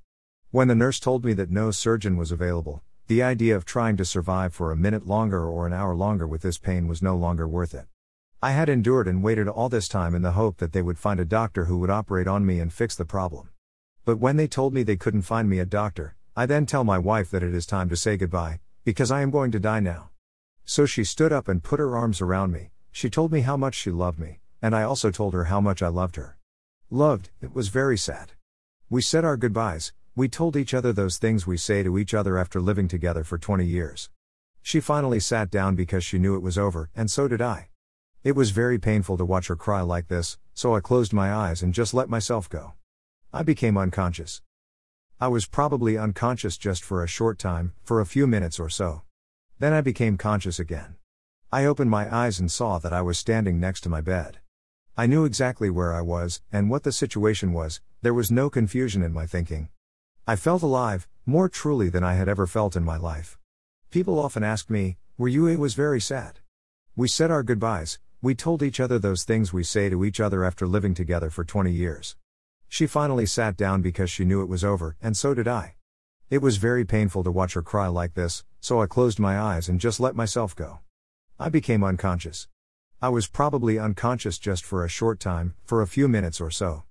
[0.50, 4.06] When the nurse told me that no surgeon was available, the idea of trying to
[4.06, 7.48] survive for a minute longer or an hour longer with this pain was no longer
[7.48, 7.86] worth it.
[8.42, 11.20] I had endured and waited all this time in the hope that they would find
[11.20, 13.50] a doctor who would operate on me and fix the problem.
[14.06, 16.98] But when they told me they couldn't find me a doctor, I then tell my
[16.98, 20.10] wife that it is time to say goodbye, because I am going to die now.
[20.65, 23.76] So she stood up and put her arms around me, She told me how much
[23.76, 26.38] she loved me, and I also told her how much I loved her.
[26.89, 28.34] Loved, it was very sad.
[28.89, 32.38] We said our goodbyes, we told each other those things we say to each other
[32.38, 34.10] after living together for 20 years.
[34.62, 37.69] She finally sat down because she knew it was over, and so did I.
[38.24, 41.63] It was very painful to watch her cry like this, so I closed my eyes
[41.63, 42.74] and just let myself go.
[43.32, 44.41] I became unconscious.
[45.22, 49.04] I was probably unconscious just for a short time, for a few minutes or so.
[49.60, 50.95] Then I became conscious again.
[51.52, 54.39] I opened my eyes and saw that I was standing next to my bed.
[54.97, 59.04] I knew exactly where I was, and what the situation was, there was no confusion
[59.04, 59.69] in my thinking.
[60.28, 63.38] I felt alive, more truly than I had ever felt in my life.
[63.89, 65.47] People often ask me, Were you?
[65.47, 66.39] It was very sad.
[66.95, 70.43] We said our goodbyes, we told each other those things we say to each other
[70.43, 72.17] after living together for 20 years.
[72.67, 75.75] She finally sat down because she knew it was over, and so did I.
[76.30, 79.69] It was very painful to watch her cry like this, so I closed my eyes
[79.69, 80.80] and just let myself go.
[81.39, 82.47] I became unconscious.
[83.01, 86.83] I was probably unconscious just for a short time, for a few minutes or so.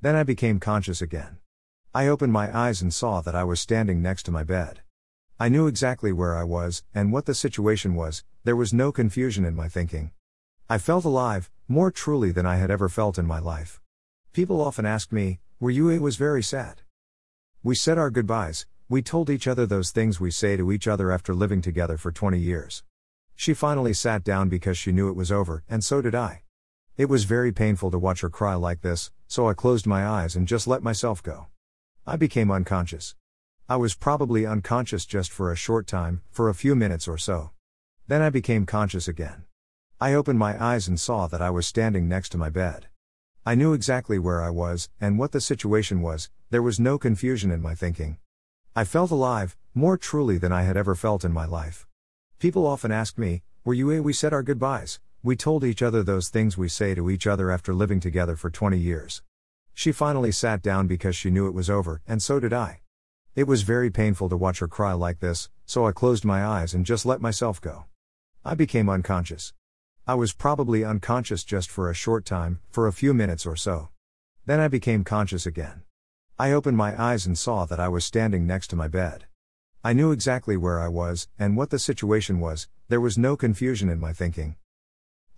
[0.00, 1.36] Then I became conscious again.
[1.94, 4.80] I opened my eyes and saw that I was standing next to my bed.
[5.38, 9.44] I knew exactly where I was, and what the situation was, there was no confusion
[9.44, 10.12] in my thinking.
[10.66, 13.82] I felt alive, more truly than I had ever felt in my life.
[14.32, 15.90] People often ask me, Were you?
[15.90, 16.80] It was very sad.
[17.62, 21.12] We said our goodbyes, we told each other those things we say to each other
[21.12, 22.82] after living together for 20 years.
[23.40, 26.42] She finally sat down because she knew it was over, and so did I.
[26.98, 30.36] It was very painful to watch her cry like this, so I closed my eyes
[30.36, 31.46] and just let myself go.
[32.06, 33.14] I became unconscious.
[33.66, 37.52] I was probably unconscious just for a short time, for a few minutes or so.
[38.08, 39.44] Then I became conscious again.
[39.98, 42.88] I opened my eyes and saw that I was standing next to my bed.
[43.46, 47.50] I knew exactly where I was, and what the situation was, there was no confusion
[47.50, 48.18] in my thinking.
[48.76, 51.86] I felt alive, more truly than I had ever felt in my life.
[52.40, 54.00] People often ask me, Were you a?
[54.00, 57.50] We said our goodbyes, we told each other those things we say to each other
[57.50, 59.20] after living together for 20 years.
[59.74, 62.80] She finally sat down because she knew it was over, and so did I.
[63.36, 66.72] It was very painful to watch her cry like this, so I closed my eyes
[66.72, 67.84] and just let myself go.
[68.42, 69.52] I became unconscious.
[70.06, 73.90] I was probably unconscious just for a short time, for a few minutes or so.
[74.46, 75.82] Then I became conscious again.
[76.38, 79.26] I opened my eyes and saw that I was standing next to my bed.
[79.82, 83.88] I knew exactly where I was, and what the situation was, there was no confusion
[83.88, 84.56] in my thinking.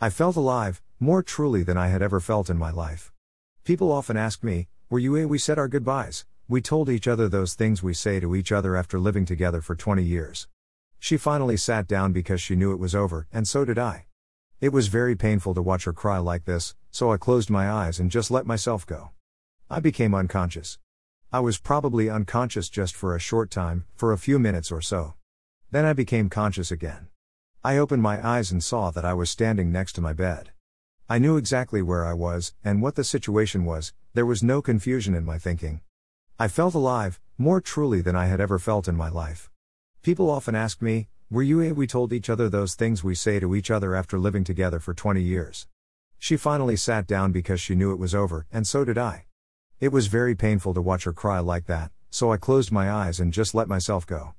[0.00, 3.12] I felt alive, more truly than I had ever felt in my life.
[3.62, 5.26] People often ask me, Were you a?
[5.26, 8.74] We said our goodbyes, we told each other those things we say to each other
[8.74, 10.48] after living together for 20 years.
[10.98, 14.07] She finally sat down because she knew it was over, and so did I.
[14.61, 18.00] It was very painful to watch her cry like this, so I closed my eyes
[18.00, 19.11] and just let myself go.
[19.70, 20.81] I became unconscious.
[21.35, 25.14] I was probably unconscious just for a short time, for a few minutes or so.
[25.71, 27.09] Then I became conscious again.
[27.64, 30.51] I opened my eyes and saw that I was standing next to my bed.
[31.09, 35.14] I knew exactly where I was, and what the situation was, there was no confusion
[35.14, 35.81] in my thinking.
[36.38, 39.51] I felt alive, more truly than I had ever felt in my life.
[40.03, 41.73] People often ask me, Were you a?
[41.73, 44.92] We told each other those things we say to each other after living together for
[44.92, 45.66] 20 years.
[46.18, 49.25] She finally sat down because she knew it was over, and so did I.
[49.83, 53.18] It was very painful to watch her cry like that, so I closed my eyes
[53.18, 54.35] and just let myself go.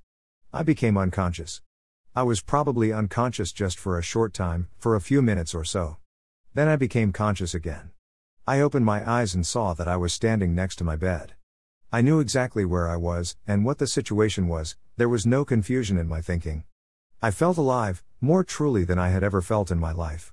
[0.54, 1.62] I became unconscious.
[2.16, 5.98] I was probably unconscious just for a short time, for a few minutes or so.
[6.54, 7.92] Then I became conscious again.
[8.48, 11.34] I opened my eyes and saw that I was standing next to my bed.
[11.92, 15.98] I knew exactly where I was, and what the situation was, there was no confusion
[15.98, 16.64] in my thinking.
[17.22, 20.32] I felt alive, more truly than I had ever felt in my life.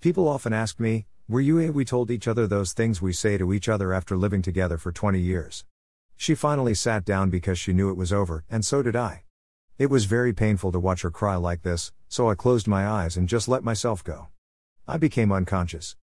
[0.00, 1.68] People often ask me, were you a?
[1.68, 4.92] We told each other those things we say to each other after living together for
[4.92, 5.62] 20 years.
[6.16, 9.24] She finally sat down because she knew it was over, and so did I.
[9.76, 13.18] It was very painful to watch her cry like this, so I closed my eyes
[13.18, 14.28] and just let myself go.
[14.86, 15.96] I became unconscious.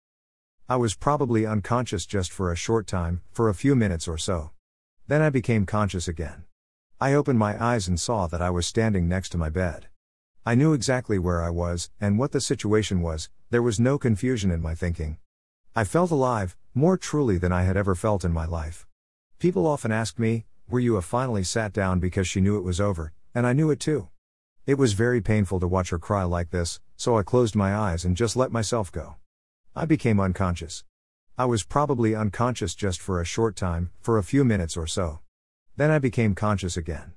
[0.69, 4.51] I was probably unconscious just for a short time, for a few minutes or so.
[5.07, 6.47] Then I became conscious again.
[7.01, 9.87] I opened my eyes and saw that I was standing next to my bed.
[10.45, 14.51] I knew exactly where I was, and what the situation was, there was no confusion
[14.51, 15.19] in my thinking.
[15.77, 18.87] I felt alive, more truly than I had ever felt in my life.
[19.39, 22.81] People often ask me, Were you a finally sat down because she knew it was
[22.81, 24.09] over, and I knew it too.
[24.65, 28.07] It was very painful to watch her cry like this, so I closed my eyes
[28.07, 29.17] and just let myself go.
[29.77, 30.85] I became unconscious.
[31.37, 35.19] I was probably unconscious just for a short time, for a few minutes or so.
[35.77, 37.13] Then I became conscious again.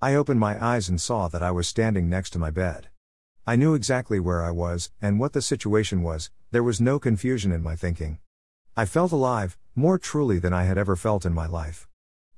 [0.00, 2.88] I opened my eyes and saw that I was standing next to my bed.
[3.46, 7.52] I knew exactly where I was, and what the situation was, there was no confusion
[7.52, 8.18] in my thinking.
[8.74, 11.86] I felt alive, more truly than I had ever felt in my life.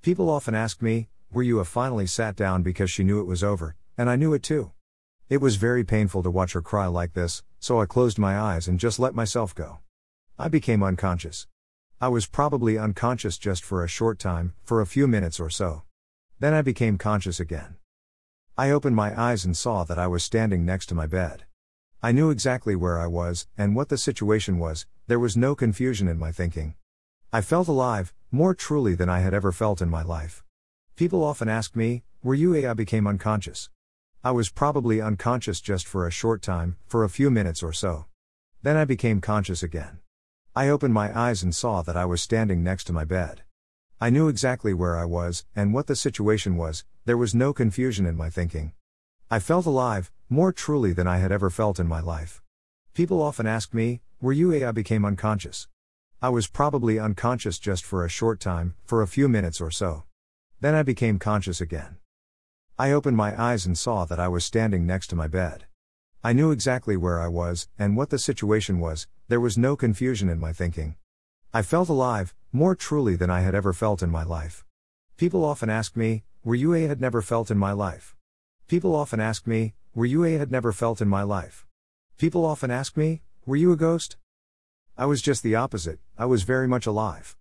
[0.02, 3.44] People often ask me, Were you a finally sat down because she knew it was
[3.44, 4.72] over, and I knew it too.
[5.28, 8.66] It was very painful to watch her cry like this, so I closed my eyes
[8.66, 9.78] and just let myself go.
[10.40, 11.46] I became unconscious.
[12.00, 15.84] I was probably unconscious just for a short time, for a few minutes or so.
[16.40, 17.76] Then I became conscious again.
[18.58, 21.44] I opened my eyes and saw that I was standing next to my bed.
[22.02, 26.08] I knew exactly where I was, and what the situation was, there was no confusion
[26.08, 26.74] in my thinking.
[27.30, 30.42] I felt alive, more truly than I had ever felt in my life.
[30.96, 32.66] People often ask me, Were you a?
[32.66, 33.68] I became unconscious.
[34.24, 38.06] I was probably unconscious just for a short time, for a few minutes or so.
[38.62, 39.98] Then I became conscious again.
[40.54, 43.42] I opened my eyes and saw that I was standing next to my bed.
[44.00, 48.04] I knew exactly where I was, and what the situation was, there was no confusion
[48.04, 48.72] in my thinking.
[49.30, 52.42] I felt alive, more truly than I had ever felt in my life.
[52.94, 54.64] People often ask me, Were you a?
[54.64, 55.68] I became unconscious.
[56.20, 60.02] I was probably unconscious just for a short time, for a few minutes or so.
[60.60, 61.98] Then I became conscious again.
[62.76, 65.66] I opened my eyes and saw that I was standing next to my bed.
[66.24, 70.28] I knew exactly where I was, and what the situation was, there was no confusion
[70.28, 70.96] in my thinking.
[71.54, 74.64] I felt alive, more truly than I had ever felt in my life.
[75.16, 78.14] People often ask me, Were you a had never felt in my life?
[78.68, 81.66] People often ask me, Were you a had never felt in my life?
[82.18, 84.16] People often ask me, Were you a ghost?
[84.96, 87.36] I was just the opposite, I was very much alive.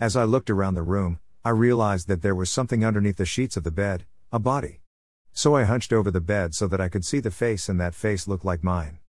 [0.00, 3.58] As I looked around the room, I realized that there was something underneath the sheets
[3.58, 4.80] of the bed, a body.
[5.34, 7.94] So I hunched over the bed so that I could see the face and that
[7.94, 9.00] face looked like mine.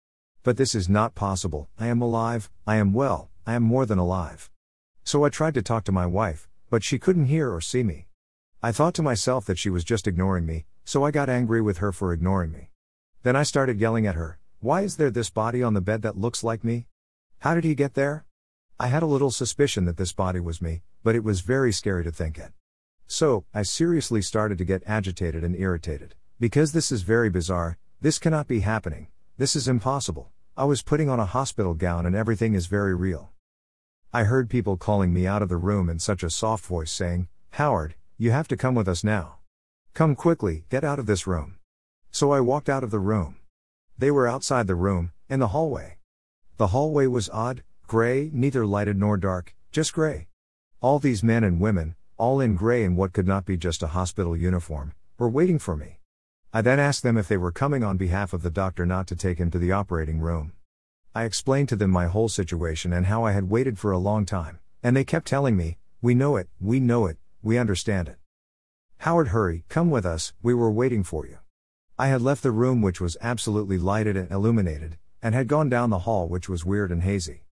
[0.43, 3.99] But this is not possible, I am alive, I am well, I am more than
[3.99, 4.51] alive.
[5.05, 8.06] So I tried to talk to my wife, but she couldn't hear or see me.
[8.63, 11.79] I thought to myself that she was just ignoring me, so I got angry with
[11.79, 12.71] her for ignoring me.
[13.23, 16.17] Then I started yelling at her, Why is there this body on the bed that
[16.17, 16.87] looks like me?
[17.41, 18.25] How did he get there?
[18.81, 22.03] I had a little suspicion that this body was me, but it was very scary
[22.05, 22.53] to think it.
[23.07, 26.15] So, I seriously started to get agitated and irritated.
[26.41, 30.31] Because this is very bizarre, this cannot be happening, this is impossible.
[30.57, 33.31] I was putting on a hospital gown and everything is very real.
[34.13, 37.29] I heard people calling me out of the room in such a soft voice saying,
[37.51, 39.37] Howard, you have to come with us now.
[39.93, 41.59] Come quickly, get out of this room.
[42.11, 43.37] So I walked out of the room.
[43.99, 45.99] They were outside the room, in the hallway.
[46.57, 50.29] The hallway was odd, gray, neither lighted nor dark, just gray.
[50.81, 53.89] All these men and women, all in gray in what could not be just a
[53.89, 55.99] hospital uniform, were waiting for me.
[56.55, 59.17] I then asked them if they were coming on behalf of the doctor not to
[59.17, 60.53] take him to the operating room.
[61.15, 64.25] I explained to them my whole situation and how I had waited for a long
[64.25, 68.17] time, and they kept telling me, We know it, we know it, we understand it.
[68.99, 71.39] Howard, hurry, come with us, we were waiting for you.
[71.97, 75.91] I had left the room, which was absolutely lighted and illuminated, and had gone down
[75.91, 77.45] the hall, which was weird and hazy.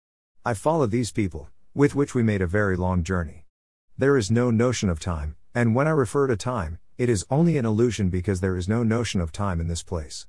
[0.47, 3.45] I followed these people, with which we made a very long journey.
[3.99, 7.59] There is no notion of time, and when I refer to time, it is only
[7.59, 10.27] an illusion because there is no notion of time in this place.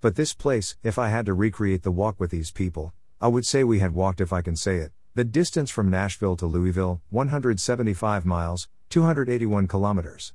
[0.00, 3.46] But this place, if I had to recreate the walk with these people, I would
[3.46, 7.00] say we had walked, if I can say it, the distance from Nashville to Louisville,
[7.10, 10.34] 175 miles, 281 kilometers.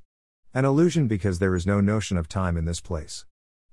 [0.54, 3.26] An illusion because there is no notion of time in this place.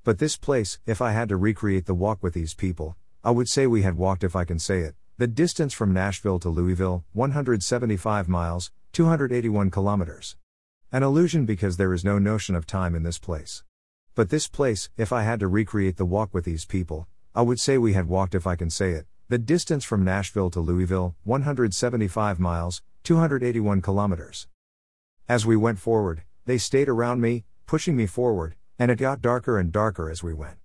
[0.05, 2.94] But this place, if I had to recreate the walk with these people,
[3.25, 6.38] I would say we had walked, if I can say it, the distance from Nashville
[6.38, 10.37] to Louisville, 175 miles, 281 kilometers.
[10.92, 13.64] An illusion because there is no notion of time in this place.
[14.14, 17.59] But this place, if I had to recreate the walk with these people, I would
[17.59, 21.16] say we had walked, if I can say it, the distance from Nashville to Louisville,
[21.25, 24.46] 175 miles, 281 kilometers.
[25.29, 29.59] As we went forward, they stayed around me, pushing me forward, and it got darker
[29.59, 30.59] and darker as we went.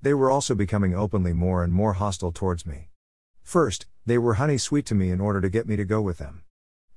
[0.00, 2.90] They were also becoming openly more and more hostile towards me.
[3.42, 6.18] First, they were honey sweet to me in order to get me to go with
[6.18, 6.44] them.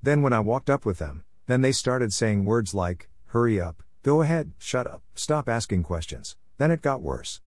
[0.00, 3.82] Then, when I walked up with them, then they started saying words like, hurry up,
[4.04, 6.36] Go ahead, shut up, stop asking questions.
[6.56, 7.40] Then it got worse.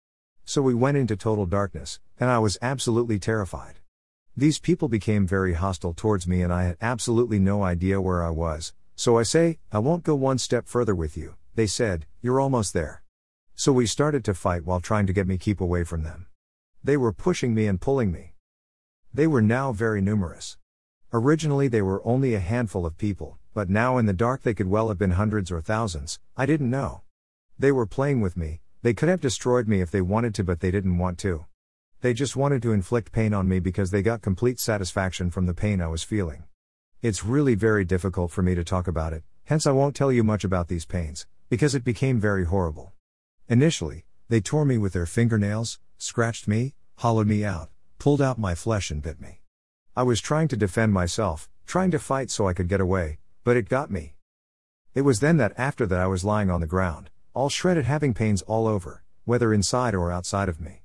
[0.45, 3.77] So we went into total darkness, and I was absolutely terrified.
[4.37, 8.31] These people became very hostile towards me, and I had absolutely no idea where I
[8.31, 8.73] was.
[9.01, 12.75] So I say, I won't go one step further with you, they said, you're almost
[12.75, 13.03] there.
[13.55, 16.27] So we started to fight while trying to get me keep away from them.
[16.85, 18.35] They were pushing me and pulling me.
[19.15, 20.59] They were now very numerous.
[21.15, 24.69] Originally, they were only a handful of people, but now in the dark they could
[24.69, 27.01] well have been hundreds or thousands, I didn't know.
[27.59, 30.61] They were playing with me, they could have destroyed me if they wanted to, but
[30.61, 31.47] they didn't want to.
[32.03, 35.55] They just wanted to inflict pain on me because they got complete satisfaction from the
[35.55, 36.45] pain I was feeling.
[37.03, 40.23] It's really very difficult for me to talk about it, hence, I won't tell you
[40.23, 42.93] much about these pains, because it became very horrible.
[43.49, 48.55] Initially, they tore me with their fingernails, scratched me, hollowed me out, pulled out my
[48.55, 49.41] flesh, and bit me.
[49.97, 53.57] I was trying to defend myself, trying to fight so I could get away, but
[53.57, 54.13] it got me.
[54.95, 58.13] It was then that after that I was lying on the ground, all shredded having
[58.13, 60.83] pains all over, whether inside or outside of me.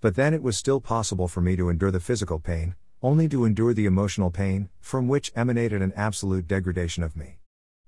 [0.00, 2.76] But then it was still possible for me to endure the physical pain,
[3.06, 7.38] only to endure the emotional pain, from which emanated an absolute degradation of me.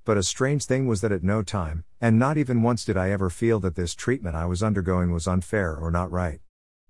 [0.04, 3.10] But a strange thing was that at no time, and not even once did I
[3.10, 6.38] ever feel that this treatment I was undergoing was unfair or not right.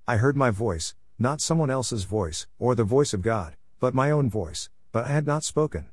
[0.07, 4.11] I heard my voice, not someone else's voice, or the voice of God, but my
[4.11, 5.87] own voice, but I had not spoken.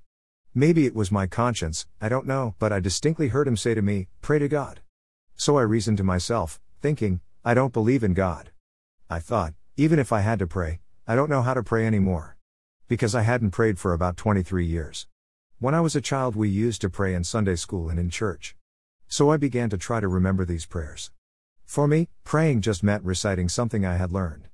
[0.54, 3.82] Maybe it was my conscience, I don't know, but I distinctly heard him say to
[3.82, 4.82] me, Pray to God.
[5.38, 8.52] So I reasoned to myself, thinking, I don't believe in God.
[9.10, 12.36] I thought, even if I had to pray, I don't know how to pray anymore.
[12.88, 15.06] Because I hadn't prayed for about 23 years.
[15.60, 18.56] When I was a child, we used to pray in Sunday school and in church.
[19.08, 21.12] So I began to try to remember these prayers.
[21.64, 24.50] For me, praying just meant reciting something I had learned.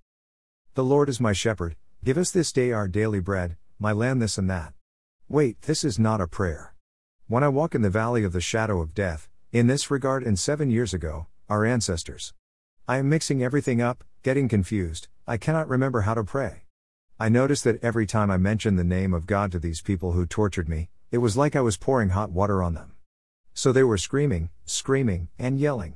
[0.74, 4.38] The Lord is my shepherd, give us this day our daily bread, my land this
[4.38, 4.74] and that.
[5.30, 6.76] Wait, this is not a prayer.
[7.28, 10.38] When I walk in the valley of the shadow of death, in this regard, and
[10.38, 12.34] seven years ago, our ancestors.
[12.90, 16.64] I am mixing everything up, getting confused, I cannot remember how to pray.
[17.20, 20.28] I noticed that every time I mentioned the name of God to these people who
[20.28, 22.94] tortured me, it was like I was pouring hot water on them.
[23.54, 25.96] So they were screaming, screaming, and yelling.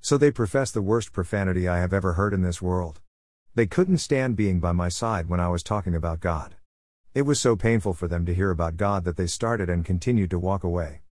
[0.00, 3.00] So they professed the worst profanity I have ever heard in this world.
[3.54, 6.54] They couldn't stand being by my side when I was talking about God.
[7.14, 10.30] It was so painful for them to hear about God that they started and continued
[10.30, 11.02] to walk away.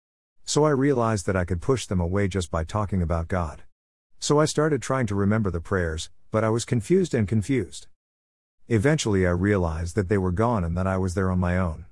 [0.45, 3.63] So I realized that I could push them away just by talking about God.
[4.19, 7.87] So I started trying to remember the prayers, but I was confused and confused.
[8.69, 11.87] Eventually, I realized that they were gone and that I was there on my own.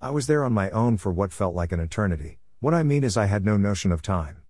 [0.00, 2.38] I was there on my own for what felt like an eternity.
[2.58, 4.42] What I mean is, I had no notion of time.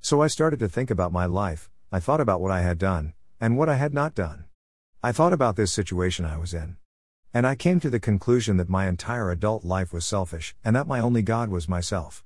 [0.00, 3.14] So I started to think about my life, I thought about what I had done,
[3.40, 4.44] and what I had not done.
[5.02, 6.76] I thought about this situation I was in.
[7.32, 10.86] And I came to the conclusion that my entire adult life was selfish, and that
[10.86, 12.22] my only God was myself.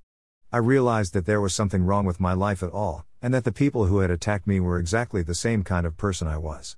[0.53, 3.53] I realized that there was something wrong with my life at all, and that the
[3.53, 6.77] people who had attacked me were exactly the same kind of person I was.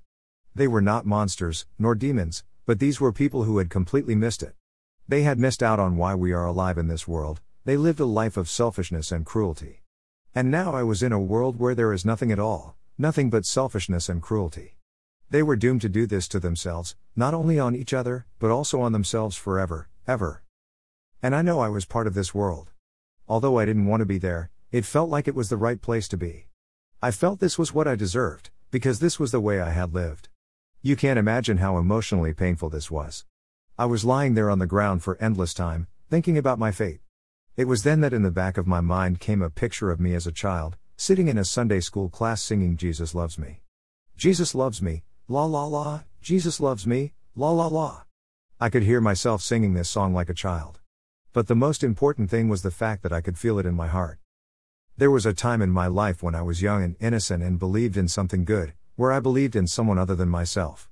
[0.55, 4.55] They were not monsters, nor demons, but these were people who had completely missed it.
[5.07, 8.05] They had missed out on why we are alive in this world, they lived a
[8.05, 9.81] life of selfishness and cruelty.
[10.33, 13.45] And now I was in a world where there is nothing at all, nothing but
[13.45, 14.77] selfishness and cruelty.
[15.29, 18.81] They were doomed to do this to themselves, not only on each other, but also
[18.81, 20.43] on themselves forever, ever.
[21.23, 22.71] And I know I was part of this world.
[23.27, 26.07] Although I didn't want to be there, it felt like it was the right place
[26.07, 26.47] to be.
[27.01, 30.29] I felt this was what I deserved, because this was the way I had lived.
[30.81, 33.25] You can't imagine how emotionally painful this was.
[33.77, 37.01] I was lying there on the ground for endless time, thinking about my fate.
[37.57, 40.15] It was then that in the back of my mind came a picture of me
[40.15, 43.59] as a child, sitting in a Sunday school class singing Jesus Loves Me.
[44.15, 48.03] Jesus loves me, la la la, Jesus loves me, la la la.
[48.57, 50.79] I could hear myself singing this song like a child.
[51.33, 53.87] But the most important thing was the fact that I could feel it in my
[53.87, 54.20] heart.
[55.01, 57.97] There was a time in my life when I was young and innocent and believed
[57.97, 60.91] in something good, where I believed in someone other than myself.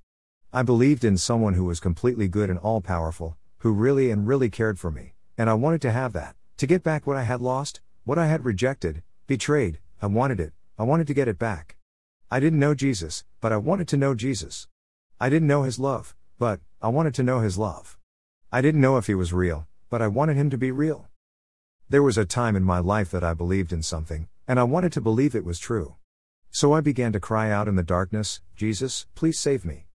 [0.52, 4.50] I believed in someone who was completely good and all powerful, who really and really
[4.50, 7.40] cared for me, and I wanted to have that, to get back what I had
[7.40, 11.76] lost, what I had rejected, betrayed, I wanted it, I wanted to get it back.
[12.32, 14.68] I didn't know Jesus, but I wanted to know Jesus.
[15.20, 18.00] I didn't know his love, but I wanted to know his love.
[18.52, 21.09] I didn't know if he was real, but I wanted him to be real.
[21.92, 24.92] There was a time in my life that I believed in something, and I wanted
[24.94, 25.96] to believe it was true.
[26.52, 29.88] So I began to cry out in the darkness, Jesus, please save me.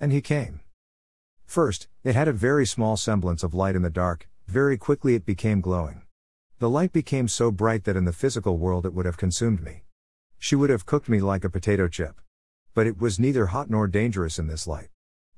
[0.00, 0.58] And he came.
[1.44, 5.24] First, it had a very small semblance of light in the dark, very quickly it
[5.24, 6.02] became glowing.
[6.58, 9.84] The light became so bright that in the physical world it would have consumed me.
[10.40, 12.20] She would have cooked me like a potato chip.
[12.74, 14.88] But it was neither hot nor dangerous in this light.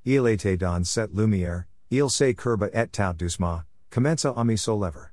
[0.06, 5.10] Il était dans cette lumière, il se courba et tout doucement, commença à me soulever.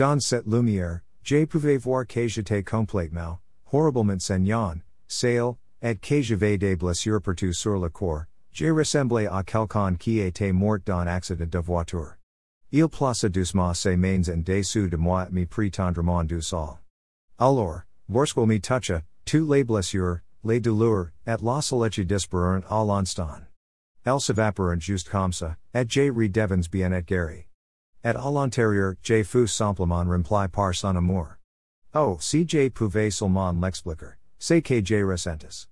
[0.00, 3.38] Dans cette lumière, je pouvais voir que j'étais complètement,
[3.70, 9.42] horriblement saignant, Sale, et que j'avais des blessures partout sur le corps, j'ai ressemblé à
[9.42, 12.14] quelqu'un qui était mort dans accident de voiture.
[12.72, 16.78] Il plaça doucement ses mains en dessous de moi et me prit tendrement du sol.
[17.38, 23.42] Alors, lorsqu'il me toucha, toutes les blessures, les douleurs, et la solitude disparurent à l'instant.
[24.06, 27.49] Elles s'évaporent juste comme ça, et j'ai redevins bien et guéri.
[28.04, 31.28] Et à l'intérieur, j'ai fus simplement rempli par son amour.
[31.94, 34.16] Oh, si j'ai pouvais seulement l'expliquer.
[34.38, 35.66] C'est que j'ai ressenti.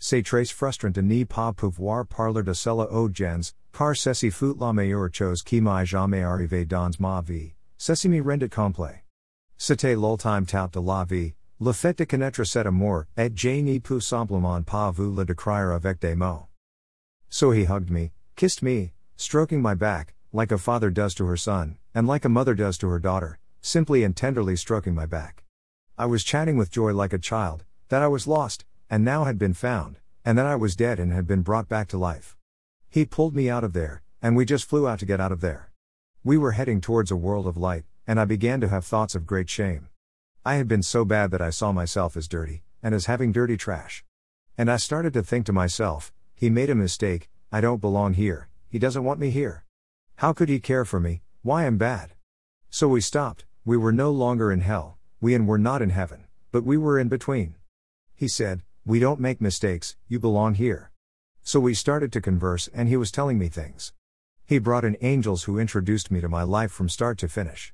[0.00, 4.54] C'est très frustrant de ne pas pouvoir parler de cela aux gens, car ceci fut
[4.58, 9.04] la meilleure chose qui m'est jamais arrivé dans ma vie, ceci me rendit complet.
[9.56, 13.78] C'était l'ultime tout de la vie, le fait de connaître cet amour, et je ne
[13.78, 16.48] peux simplement pas vous le décrire avec des mots.
[17.28, 21.36] So he hugged me, kissed me, stroking my back, like a father does to her
[21.36, 25.44] son, and like a mother does to her daughter, simply and tenderly stroking my back.
[25.96, 29.38] I was chatting with joy like a child, that I was lost, and now had
[29.38, 32.36] been found, and that I was dead and had been brought back to life.
[32.90, 35.40] He pulled me out of there, and we just flew out to get out of
[35.40, 35.70] there.
[36.22, 39.26] We were heading towards a world of light, and I began to have thoughts of
[39.26, 39.88] great shame.
[40.44, 43.56] I had been so bad that I saw myself as dirty, and as having dirty
[43.56, 44.04] trash.
[44.56, 48.48] And I started to think to myself, he made a mistake, I don't belong here,
[48.68, 49.64] he doesn't want me here.
[50.18, 52.10] How could he care for me, why I'm bad?
[52.70, 56.24] So we stopped, we were no longer in hell, we and were not in heaven,
[56.50, 57.54] but we were in between.
[58.16, 60.90] He said, We don't make mistakes, you belong here.
[61.44, 63.92] So we started to converse, and he was telling me things.
[64.44, 67.72] He brought in angels who introduced me to my life from start to finish.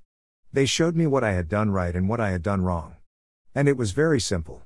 [0.53, 2.97] They showed me what I had done right and what I had done wrong.
[3.55, 4.65] And it was very simple.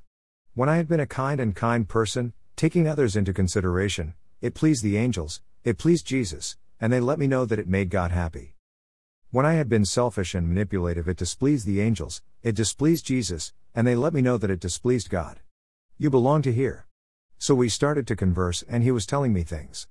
[0.55, 4.83] When I had been a kind and kind person, taking others into consideration, it pleased
[4.83, 8.55] the angels, it pleased Jesus, and they let me know that it made God happy.
[9.31, 13.87] When I had been selfish and manipulative, it displeased the angels, it displeased Jesus, and
[13.87, 15.41] they let me know that it displeased God.
[15.99, 16.87] You belong to here.
[17.39, 19.87] So we started to converse, and he was telling me things.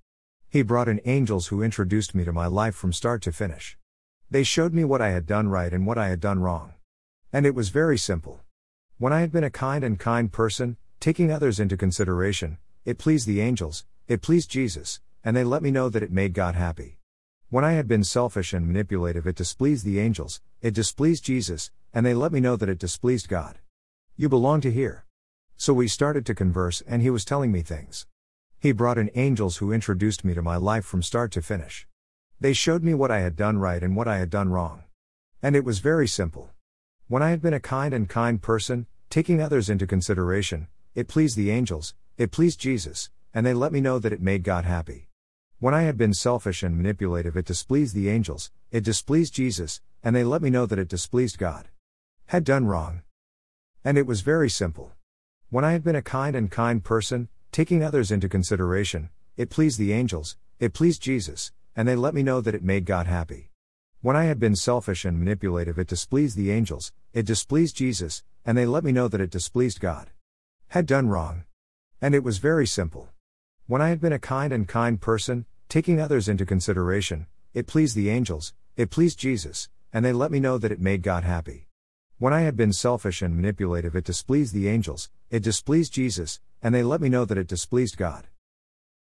[0.50, 3.78] He brought in angels who introduced me to my life from start to finish.
[4.32, 6.74] They showed me what I had done right and what I had done wrong.
[7.32, 8.42] And it was very simple.
[8.98, 13.28] When I had been a kind and kind person, taking others into consideration, it pleased
[13.28, 17.00] the angels, it pleased Jesus, and they let me know that it made God happy.
[17.50, 22.06] When I had been selfish and manipulative, it displeased the angels, it displeased Jesus, and
[22.06, 23.60] they let me know that it displeased God.
[24.16, 25.04] You belong to here.
[25.58, 28.08] So we started to converse, and he was telling me things.
[28.58, 31.86] He brought in angels who introduced me to my life from start to finish.
[32.40, 34.84] They showed me what I had done right and what I had done wrong.
[35.44, 36.52] And it was very simple.
[37.10, 41.36] When I had been a kind and kind person, taking others into consideration, it pleased
[41.36, 45.07] the angels, it pleased Jesus, and they let me know that it made God happy.
[45.60, 50.16] When I had been selfish and manipulative, it displeased the angels, it displeased Jesus, and
[50.16, 51.70] they let me know that it displeased God.
[52.28, 53.02] Had done wrong.
[53.84, 54.92] And it was very simple.
[55.50, 59.80] When I had been a kind and kind person, taking others into consideration, it pleased
[59.80, 63.50] the angels, it pleased Jesus, and they let me know that it made God happy.
[64.02, 68.56] When I had been selfish and manipulative, it displeased the angels, it displeased Jesus, and
[68.56, 70.12] they let me know that it displeased God.
[70.68, 71.46] Had done wrong.
[72.00, 73.10] And it was very simple.
[73.70, 77.98] When I had been a kind and kind person, taking others into consideration, it pleased
[77.98, 81.68] the angels, it pleased Jesus, and they let me know that it made God happy.
[82.18, 86.74] When I had been selfish and manipulative, it displeased the angels, it displeased Jesus, and
[86.74, 88.28] they let me know that it displeased God.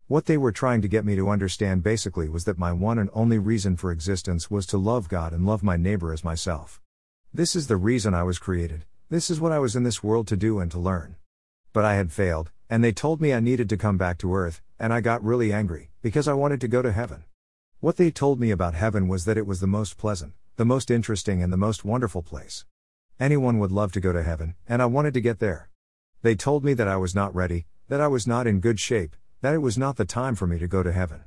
[0.07, 3.11] What they were trying to get me to understand basically was that my one and
[3.13, 6.81] only reason for existence was to love God and love my neighbor as myself.
[7.31, 10.27] This is the reason I was created, this is what I was in this world
[10.29, 11.17] to do and to learn.
[11.71, 14.61] But I had failed, and they told me I needed to come back to earth,
[14.79, 17.23] and I got really angry, because I wanted to go to heaven.
[17.79, 20.89] What they told me about heaven was that it was the most pleasant, the most
[20.89, 22.65] interesting, and the most wonderful place.
[23.19, 25.69] Anyone would love to go to heaven, and I wanted to get there.
[26.21, 29.15] They told me that I was not ready, that I was not in good shape,
[29.41, 31.23] that it was not the time for me to go to heaven.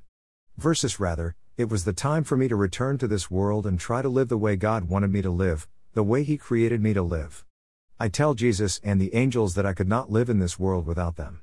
[0.57, 4.03] Versus rather, it was the time for me to return to this world and try
[4.03, 7.03] to live the way God wanted me to live, the way He created me to
[7.03, 7.45] live.
[8.01, 11.17] I tell Jesus and the angels that I could not live in this world without
[11.17, 11.41] them.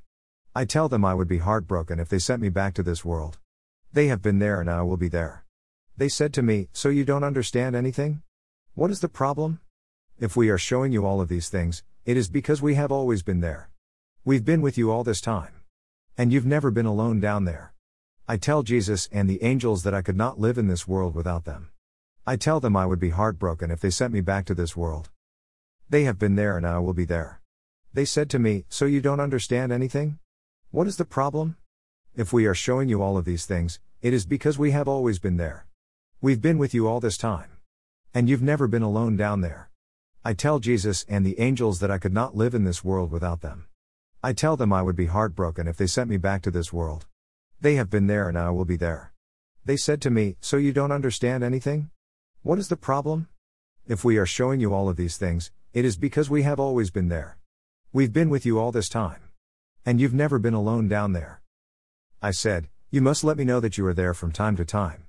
[0.56, 3.40] I tell them I would be heartbroken if they sent me back to this world.
[3.92, 5.44] They have been there and I will be there.
[5.98, 8.22] They said to me, So you don't understand anything?
[8.74, 9.60] What is the problem?
[10.18, 13.22] If we are showing you all of these things, it is because we have always
[13.22, 13.70] been there.
[14.24, 15.60] We've been with you all this time.
[16.18, 17.74] And you've never been alone down there.
[18.30, 21.44] I tell Jesus and the angels that I could not live in this world without
[21.44, 21.72] them.
[22.26, 25.10] I tell them I would be heartbroken if they sent me back to this world.
[25.88, 27.42] They have been there and I will be there.
[27.94, 30.18] They said to me, So you don't understand anything?
[30.72, 31.58] What is the problem?
[32.16, 35.20] If we are showing you all of these things, it is because we have always
[35.20, 35.68] been there.
[36.22, 37.52] We've been with you all this time.
[38.14, 39.70] And you've never been alone down there.
[40.24, 43.42] I tell Jesus and the angels that I could not live in this world without
[43.42, 43.68] them.
[44.24, 47.06] I tell them I would be heartbroken if they sent me back to this world.
[47.62, 49.14] They have been there and I will be there.
[49.64, 51.92] They said to me, So you don't understand anything?
[52.42, 53.28] What is the problem?
[53.88, 56.90] If we are showing you all of these things, it is because we have always
[56.90, 57.38] been there.
[57.92, 59.20] We've been with you all this time.
[59.86, 61.42] And you've never been alone down there.
[62.22, 65.08] I said, You must let me know that you are there from time to time.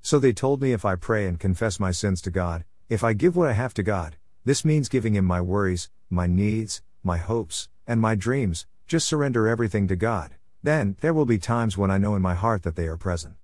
[0.00, 3.12] So they told me if I pray and confess my sins to God, if I
[3.12, 7.18] give what I have to God, this means giving Him my worries, my needs, my
[7.18, 10.30] hopes, and my dreams, just surrender everything to God.
[10.62, 13.34] Then, there will be times when I know in my heart that they are present.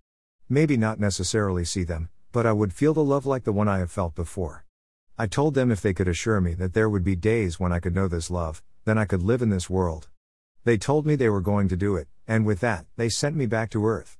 [0.49, 3.81] Maybe not necessarily see them, but I would feel the love like the one I
[3.81, 4.65] have felt before.
[5.19, 7.81] I told them if they could assure me that there would be days when I
[7.81, 10.09] could know this love, then I could live in this world.
[10.65, 13.47] They told me they were going to do it, and with that, they sent me
[13.47, 14.17] back to Earth.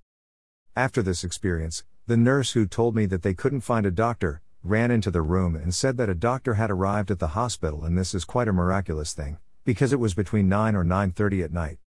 [0.77, 4.91] After this experience, the nurse who told me that they couldn't find a doctor, ran
[4.91, 8.15] into the room and said that a doctor had arrived at the hospital and this
[8.15, 11.79] is quite a miraculous thing, because it was between 9 or 9:30 at night.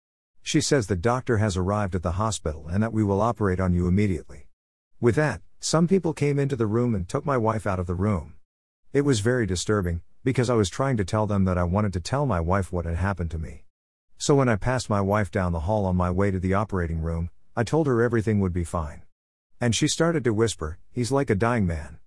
[0.42, 3.74] She says the doctor has arrived at the hospital and that we will operate on
[3.74, 4.48] you immediately.
[5.00, 7.94] With that, some people came into the room and took my wife out of the
[7.94, 8.34] room.
[8.94, 12.00] It was very disturbing, because I was trying to tell them that I wanted to
[12.00, 13.64] tell my wife what had happened to me.
[14.18, 17.00] So when I passed my wife down the hall on my way to the operating
[17.00, 19.02] room, I told her everything would be fine.
[19.60, 21.98] And she started to whisper, He's like a dying man.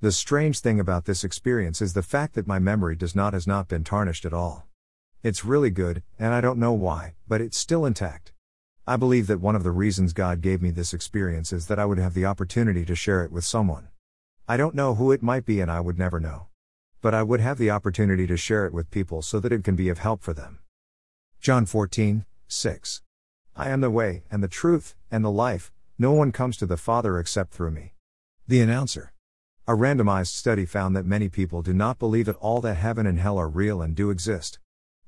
[0.00, 3.46] The strange thing about this experience is the fact that my memory does not has
[3.46, 4.66] not been tarnished at all.
[5.22, 8.32] It's really good, and I don't know why, but it's still intact.
[8.86, 11.84] I believe that one of the reasons God gave me this experience is that I
[11.84, 13.88] would have the opportunity to share it with someone.
[14.50, 16.48] I don't know who it might be and I would never know.
[17.00, 19.76] But I would have the opportunity to share it with people so that it can
[19.76, 20.58] be of help for them.
[21.40, 23.02] John 14, 6.
[23.54, 25.70] I am the way, and the truth, and the life,
[26.00, 27.94] no one comes to the Father except through me.
[28.48, 29.12] The announcer.
[29.68, 33.20] A randomized study found that many people do not believe at all that heaven and
[33.20, 34.58] hell are real and do exist.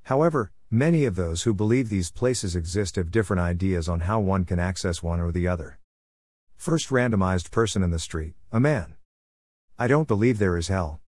[0.04, 4.44] However, many of those who believe these places exist have different ideas on how one
[4.44, 5.80] can access one or the other.
[6.54, 8.94] First randomized person in the street, a man.
[9.82, 11.00] I don't believe there is hell.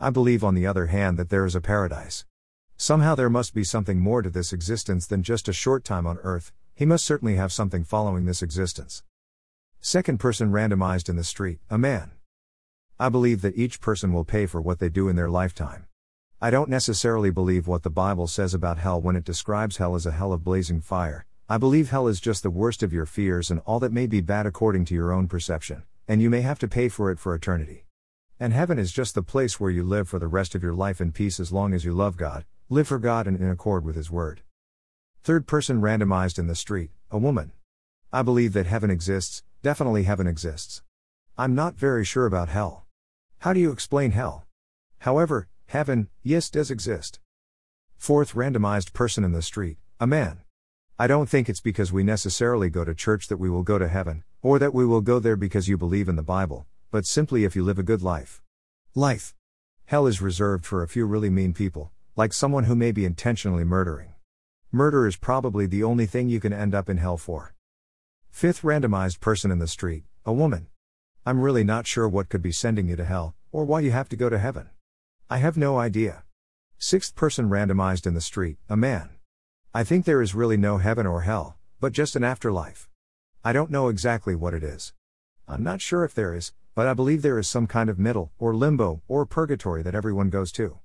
[0.00, 2.24] I believe, on the other hand, that there is a paradise.
[2.76, 6.18] Somehow there must be something more to this existence than just a short time on
[6.24, 9.04] earth, he must certainly have something following this existence.
[9.80, 12.10] Second person randomized in the street, a man.
[12.98, 15.86] I believe that each person will pay for what they do in their lifetime.
[16.42, 20.04] I don't necessarily believe what the Bible says about hell when it describes hell as
[20.04, 21.26] a hell of blazing fire.
[21.48, 24.20] I believe hell is just the worst of your fears and all that may be
[24.20, 27.32] bad according to your own perception, and you may have to pay for it for
[27.32, 27.85] eternity.
[28.38, 31.00] And heaven is just the place where you live for the rest of your life
[31.00, 33.96] in peace as long as you love God, live for God and in accord with
[33.96, 34.42] His Word.
[35.22, 37.52] Third person randomized in the street, a woman.
[38.12, 40.82] I believe that heaven exists, definitely heaven exists.
[41.38, 42.86] I'm not very sure about hell.
[43.40, 44.46] How do you explain hell?
[45.00, 47.18] However, Heaven, yes, does exist.
[47.96, 50.42] Fourth randomized person in the street, a man.
[50.96, 53.88] I don't think it's because we necessarily go to church that we will go to
[53.88, 57.44] heaven, or that we will go there because you believe in the Bible, but simply
[57.44, 58.42] if you live a good life.
[58.94, 59.34] Life.
[59.86, 63.64] Hell is reserved for a few really mean people, like someone who may be intentionally
[63.64, 64.14] murdering.
[64.72, 67.54] Murder is probably the only thing you can end up in hell for.
[68.30, 70.66] Fifth randomized person in the street, a woman.
[71.24, 74.08] I'm really not sure what could be sending you to hell, or why you have
[74.10, 74.70] to go to heaven.
[75.30, 76.24] I have no idea.
[76.78, 79.10] Sixth person randomized in the street, a man.
[79.74, 82.88] I think there is really no heaven or hell, but just an afterlife.
[83.44, 84.92] I don't know exactly what it is.
[85.48, 88.32] I'm not sure if there is, but I believe there is some kind of middle,
[88.38, 90.78] or limbo, or purgatory that everyone goes to.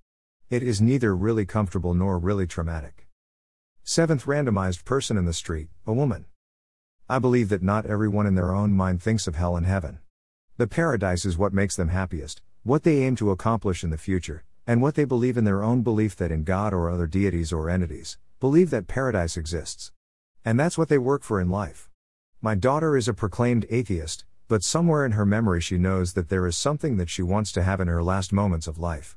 [0.49, 3.09] It is neither really comfortable nor really traumatic.
[3.83, 6.27] Seventh randomized person in the street, a woman.
[7.09, 9.99] I believe that not everyone in their own mind thinks of hell and heaven.
[10.55, 14.45] The paradise is what makes them happiest, what they aim to accomplish in the future,
[14.65, 17.69] and what they believe in their own belief that in God or other deities or
[17.69, 19.91] entities, believe that paradise exists.
[20.45, 21.89] And that's what they work for in life.
[22.41, 26.45] My daughter is a proclaimed atheist, but somewhere in her memory she knows that there
[26.45, 29.15] is something that she wants to have in her last moments of life.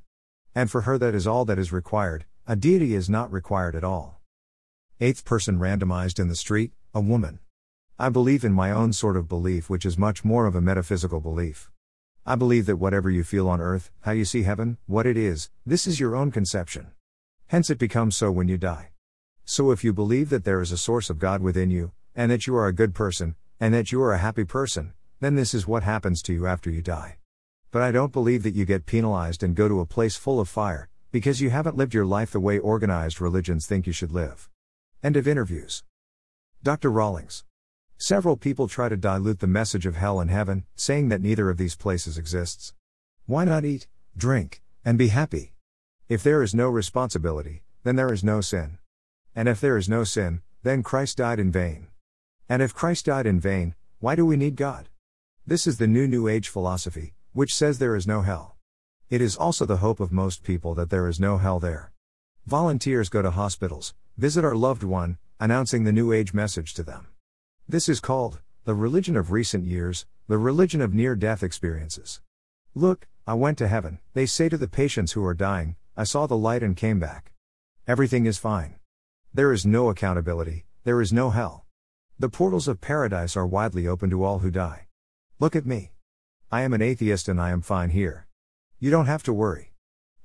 [0.54, 3.82] And for her, that is all that is required, a deity is not required at
[3.82, 4.20] all.
[5.00, 7.40] Eighth person randomized in the street, a woman.
[7.98, 11.18] I believe in my own sort of belief, which is much more of a metaphysical
[11.18, 11.68] belief.
[12.24, 15.50] I believe that whatever you feel on earth, how you see heaven, what it is,
[15.66, 16.92] this is your own conception.
[17.48, 18.90] Hence it becomes so when you die.
[19.44, 22.46] So if you believe that there is a source of God within you, and that
[22.46, 24.92] you are a good person, and that you are a happy person,
[25.24, 27.16] then this is what happens to you after you die.
[27.70, 30.50] But I don't believe that you get penalized and go to a place full of
[30.50, 34.50] fire, because you haven't lived your life the way organized religions think you should live.
[35.02, 35.82] End of interviews.
[36.62, 36.90] Dr.
[36.90, 37.42] Rawlings.
[37.96, 41.56] Several people try to dilute the message of hell and heaven, saying that neither of
[41.56, 42.74] these places exists.
[43.24, 45.54] Why not eat, drink, and be happy?
[46.06, 48.76] If there is no responsibility, then there is no sin.
[49.34, 51.86] And if there is no sin, then Christ died in vain.
[52.46, 54.90] And if Christ died in vain, why do we need God?
[55.46, 58.56] This is the new New Age philosophy, which says there is no hell.
[59.10, 61.92] It is also the hope of most people that there is no hell there.
[62.46, 67.08] Volunteers go to hospitals, visit our loved one, announcing the New Age message to them.
[67.68, 72.22] This is called the religion of recent years, the religion of near death experiences.
[72.74, 76.26] Look, I went to heaven, they say to the patients who are dying, I saw
[76.26, 77.32] the light and came back.
[77.86, 78.76] Everything is fine.
[79.34, 81.66] There is no accountability, there is no hell.
[82.18, 84.83] The portals of paradise are widely open to all who die.
[85.40, 85.90] Look at me.
[86.52, 88.28] I am an atheist and I am fine here.
[88.78, 89.72] You don't have to worry.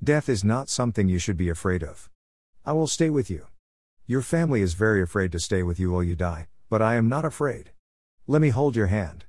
[0.03, 2.11] Death is not something you should be afraid of.
[2.63, 3.47] I will stay with you.
[4.05, 7.09] Your family is very afraid to stay with you while you die, but I am
[7.09, 7.71] not afraid.
[8.27, 9.25] Let me hold your hand.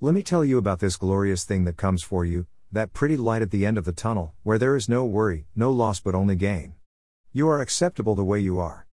[0.00, 3.42] Let me tell you about this glorious thing that comes for you, that pretty light
[3.42, 6.36] at the end of the tunnel, where there is no worry, no loss but only
[6.36, 6.72] gain.
[7.34, 8.86] You are acceptable the way you are.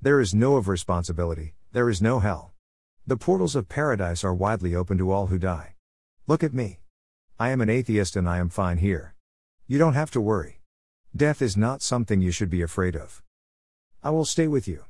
[0.00, 2.52] There is no of responsibility, there is no hell.
[3.08, 5.74] The portals of paradise are widely open to all who die.
[6.30, 6.78] Look at me.
[7.40, 9.16] I am an atheist and I am fine here.
[9.66, 10.60] You don't have to worry.
[11.16, 13.20] Death is not something you should be afraid of.
[14.00, 14.84] I will stay with you.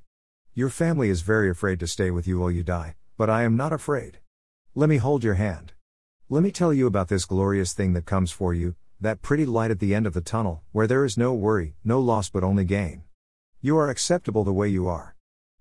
[0.52, 3.56] Your family is very afraid to stay with you while you die, but I am
[3.56, 4.18] not afraid.
[4.74, 5.72] Let me hold your hand.
[6.28, 9.70] Let me tell you about this glorious thing that comes for you, that pretty light
[9.70, 12.66] at the end of the tunnel, where there is no worry, no loss but only
[12.66, 13.04] gain.
[13.62, 15.16] You are acceptable the way you are.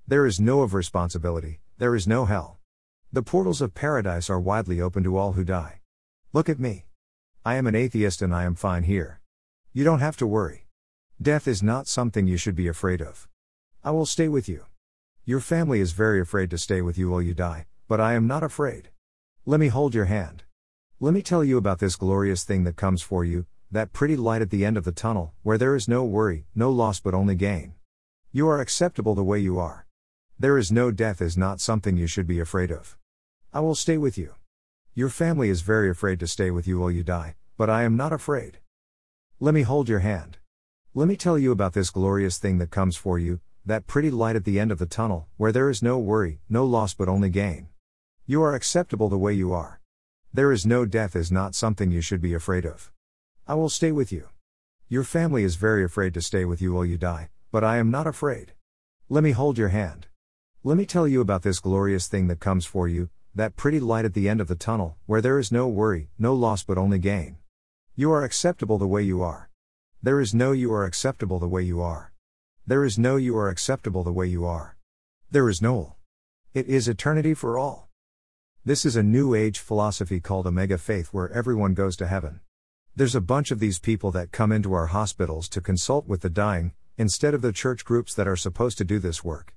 [0.05, 2.58] There is no of responsibility, there is no hell.
[3.11, 5.79] The portals of paradise are widely open to all who die.
[6.31, 6.85] Look at me.
[7.43, 9.19] I am an atheist and I am fine here.
[9.73, 10.67] You don't have to worry.
[11.19, 13.27] Death is not something you should be afraid of.
[13.83, 14.65] I will stay with you.
[15.25, 18.27] Your family is very afraid to stay with you while you die, but I am
[18.27, 18.89] not afraid.
[19.43, 20.43] Let me hold your hand.
[20.99, 24.43] Let me tell you about this glorious thing that comes for you, that pretty light
[24.43, 27.33] at the end of the tunnel, where there is no worry, no loss but only
[27.33, 27.73] gain.
[28.31, 29.87] You are acceptable the way you are.
[30.37, 32.98] There is no death is not something you should be afraid of.
[33.51, 34.35] I will stay with you.
[34.93, 37.97] Your family is very afraid to stay with you while you die, but I am
[37.97, 38.59] not afraid.
[39.39, 40.37] Let me hold your hand.
[40.93, 44.35] Let me tell you about this glorious thing that comes for you, that pretty light
[44.35, 47.31] at the end of the tunnel, where there is no worry, no loss but only
[47.31, 47.69] gain.
[48.27, 49.81] You are acceptable the way you are.
[50.31, 52.91] There is no death is not something you should be afraid of.
[53.47, 54.29] I will stay with you.
[54.89, 57.89] Your family is very afraid to stay with you while you die, but I am
[57.89, 58.53] not afraid.
[59.09, 60.05] Let me hold your hand.
[60.63, 64.05] Let me tell you about this glorious thing that comes for you, that pretty light
[64.05, 66.99] at the end of the tunnel, where there is no worry, no loss but only
[66.99, 67.37] gain.
[67.95, 69.49] You are acceptable the way you are.
[70.03, 72.11] There is no you are acceptable the way you are.
[72.67, 74.77] There is no you are acceptable the way you are.
[75.31, 75.95] There is no.
[76.53, 77.89] It is eternity for all.
[78.65, 82.41] This is a new age philosophy called Omega Faith where everyone goes to heaven.
[82.95, 86.29] There's a bunch of these people that come into our hospitals to consult with the
[86.29, 89.55] dying, instead of the church groups that are supposed to do this work.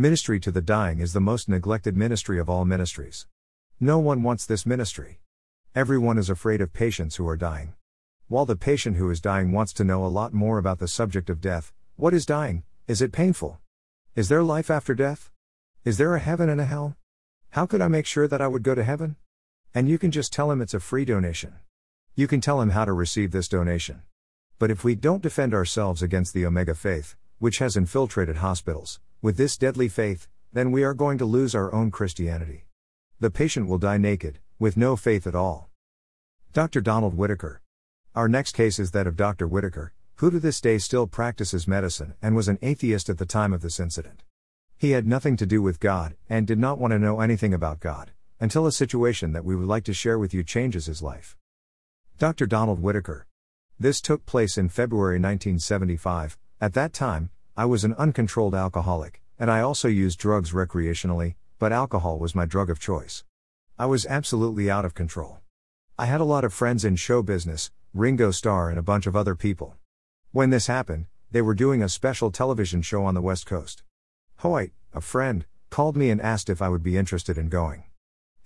[0.00, 3.26] Ministry to the dying is the most neglected ministry of all ministries.
[3.80, 5.18] No one wants this ministry.
[5.74, 7.74] Everyone is afraid of patients who are dying.
[8.28, 11.28] While the patient who is dying wants to know a lot more about the subject
[11.28, 12.62] of death, what is dying?
[12.86, 13.58] Is it painful?
[14.14, 15.32] Is there life after death?
[15.84, 16.94] Is there a heaven and a hell?
[17.50, 19.16] How could I make sure that I would go to heaven?
[19.74, 21.54] And you can just tell him it's a free donation.
[22.14, 24.02] You can tell him how to receive this donation.
[24.60, 29.36] But if we don't defend ourselves against the Omega faith, which has infiltrated hospitals, with
[29.36, 32.66] this deadly faith, then we are going to lose our own Christianity.
[33.18, 35.70] The patient will die naked, with no faith at all.
[36.52, 36.80] Dr.
[36.80, 37.60] Donald Whitaker.
[38.14, 39.48] Our next case is that of Dr.
[39.48, 43.52] Whitaker, who to this day still practices medicine and was an atheist at the time
[43.52, 44.22] of this incident.
[44.76, 47.80] He had nothing to do with God and did not want to know anything about
[47.80, 51.36] God until a situation that we would like to share with you changes his life.
[52.18, 52.46] Dr.
[52.46, 53.26] Donald Whitaker.
[53.80, 56.38] This took place in February 1975.
[56.60, 61.72] At that time, I was an uncontrolled alcoholic, and I also used drugs recreationally, but
[61.72, 63.24] alcohol was my drug of choice.
[63.76, 65.40] I was absolutely out of control.
[65.98, 69.16] I had a lot of friends in show business, Ringo Starr, and a bunch of
[69.16, 69.74] other people.
[70.30, 73.82] When this happened, they were doing a special television show on the West Coast.
[74.36, 77.82] Hoyt, a friend, called me and asked if I would be interested in going.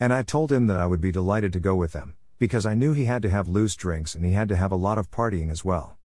[0.00, 2.72] And I told him that I would be delighted to go with them, because I
[2.72, 5.10] knew he had to have loose drinks and he had to have a lot of
[5.10, 5.98] partying as well.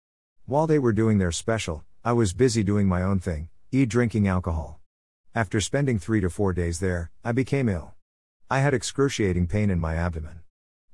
[0.45, 4.29] While they were doing their special, I was busy doing my own thing, e drinking
[4.29, 4.79] alcohol.
[5.35, 7.95] After spending three to four days there, I became ill.
[8.49, 10.39] I had excruciating pain in my abdomen.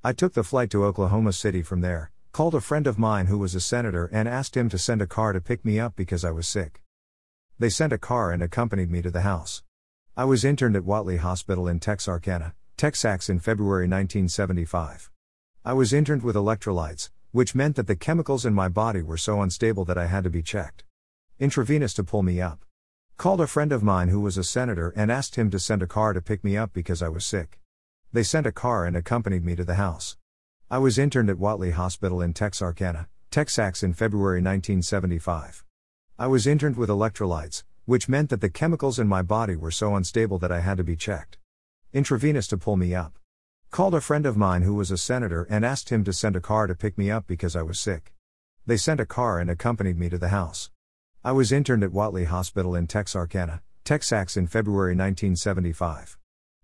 [0.03, 3.37] I took the flight to Oklahoma City from there, called a friend of mine who
[3.37, 6.25] was a senator and asked him to send a car to pick me up because
[6.25, 6.81] I was sick.
[7.59, 9.61] They sent a car and accompanied me to the house.
[10.17, 15.11] I was interned at Wadley Hospital in Texarkana, Texas in February 1975.
[15.63, 19.43] I was interned with electrolytes, which meant that the chemicals in my body were so
[19.43, 20.83] unstable that I had to be checked.
[21.39, 22.63] Intravenous to pull me up.
[23.17, 25.87] Called a friend of mine who was a senator and asked him to send a
[25.87, 27.59] car to pick me up because I was sick.
[28.11, 30.15] They sent a car and accompanied me to the house.
[30.69, 35.65] I was interned at Wadley Hospital in Texarkana, Texas in February 1975.
[36.19, 39.95] I was interned with electrolytes, which meant that the chemicals in my body were so
[39.95, 41.39] unstable that I had to be checked.
[41.93, 43.17] Intravenous to pull me up.
[43.71, 46.41] Called a friend of mine who was a senator and asked him to send a
[46.41, 48.13] car to pick me up because I was sick.
[48.67, 50.69] They sent a car and accompanied me to the house.
[51.25, 56.17] I was interned at Wadley Hospital in Texarkana, Texas in February 1975.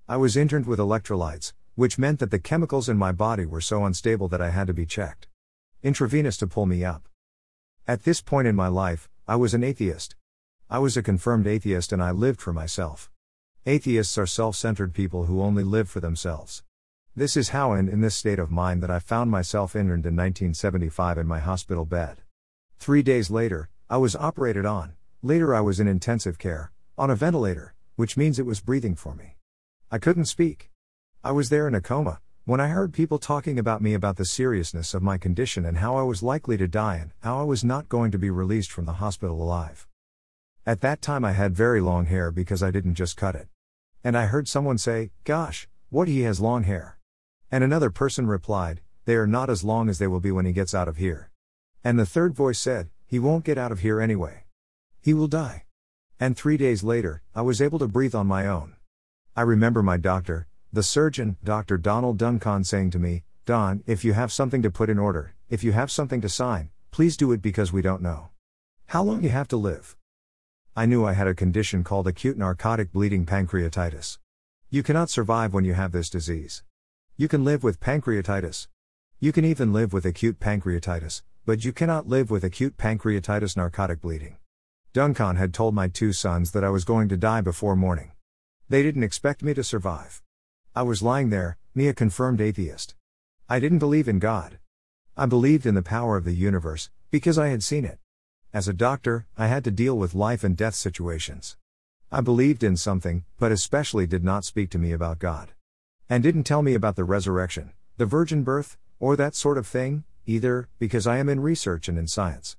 [0.05, 3.85] I was interned with electrolytes, which meant that the chemicals in my body were so
[3.85, 5.29] unstable that I had to be checked.
[5.81, 7.07] Intravenous to pull me up.
[7.87, 10.17] At this point in my life, I was an atheist.
[10.69, 13.09] I was a confirmed atheist and I lived for myself.
[13.65, 16.63] Atheists are self centered people who only live for themselves.
[17.15, 20.17] This is how and in this state of mind that I found myself interned in
[20.17, 22.23] 1975 in my hospital bed.
[22.77, 27.15] Three days later, I was operated on, Later, I was in intensive care, on a
[27.15, 29.35] ventilator, which means it was breathing for me.
[29.91, 30.69] I couldn't speak.
[31.23, 34.25] I was there in a coma, when I heard people talking about me about the
[34.25, 37.63] seriousness of my condition and how I was likely to die and how I was
[37.63, 39.87] not going to be released from the hospital alive.
[40.67, 43.47] At that time, I had very long hair because I didn't just cut it.
[44.03, 46.99] And I heard someone say, Gosh, what he has long hair.
[47.51, 50.53] And another person replied, They are not as long as they will be when he
[50.53, 51.31] gets out of here.
[51.83, 54.43] And the third voice said, He won't get out of here anyway.
[55.01, 55.63] He will die.
[56.19, 58.75] And three days later, I was able to breathe on my own.
[59.35, 61.79] I remember my doctor, the surgeon, Dr.
[61.79, 65.63] Donald Duncan, saying to me, Don, if you have something to put in order, if
[65.63, 68.29] you have something to sign, please do it because we don't know
[68.85, 69.97] how long you have to live.
[70.75, 74.19] I knew I had a condition called acute necrotic bleeding pancreatitis.
[74.69, 76.61] You cannot survive when you have this disease.
[77.17, 78.67] You can live with pancreatitis.
[79.19, 84.01] You can even live with acute pancreatitis, but you cannot live with acute pancreatitis necrotic
[84.01, 84.37] bleeding.
[84.93, 88.11] Duncan had told my two sons that I was going to die before morning.
[88.69, 90.21] They didn't expect me to survive.
[90.75, 92.93] I was lying there, me a confirmed atheist.
[93.49, 94.59] I didn't believe in God.
[95.17, 97.97] I believed in the power of the universe, because I had seen it.
[98.53, 101.57] As a doctor, I had to deal with life and death situations.
[102.11, 105.53] I believed in something, but especially did not speak to me about God.
[106.07, 110.03] And didn't tell me about the resurrection, the virgin birth, or that sort of thing,
[110.29, 112.55] either, because I am in research and in science.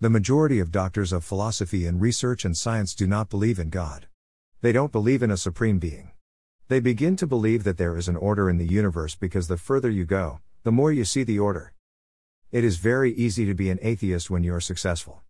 [0.00, 4.06] The majority of doctors of philosophy and research and science do not believe in God.
[4.62, 6.12] They don't believe in a supreme being.
[6.68, 9.90] They begin to believe that there is an order in the universe because the further
[9.90, 11.74] you go, the more you see the order.
[12.50, 15.20] It is very easy to be an atheist when you are successful.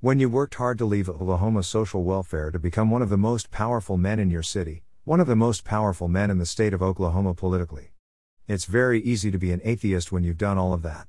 [0.00, 3.50] When you worked hard to leave Oklahoma social welfare to become one of the most
[3.50, 6.82] powerful men in your city, one of the most powerful men in the state of
[6.82, 7.92] Oklahoma politically.
[8.48, 11.08] It's very easy to be an atheist when you've done all of that.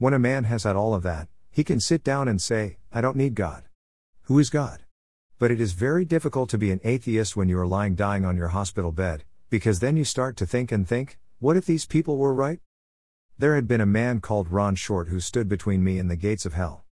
[0.00, 3.02] When a man has had all of that, he can sit down and say, I
[3.02, 3.64] don't need God.
[4.22, 4.80] Who is God?
[5.38, 8.34] But it is very difficult to be an atheist when you are lying dying on
[8.34, 12.16] your hospital bed, because then you start to think and think, what if these people
[12.16, 12.60] were right?
[13.36, 16.46] There had been a man called Ron Short who stood between me and the gates
[16.46, 16.86] of hell.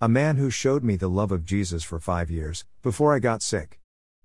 [0.00, 3.42] A man who showed me the love of Jesus for five years, before I got
[3.42, 3.80] sick.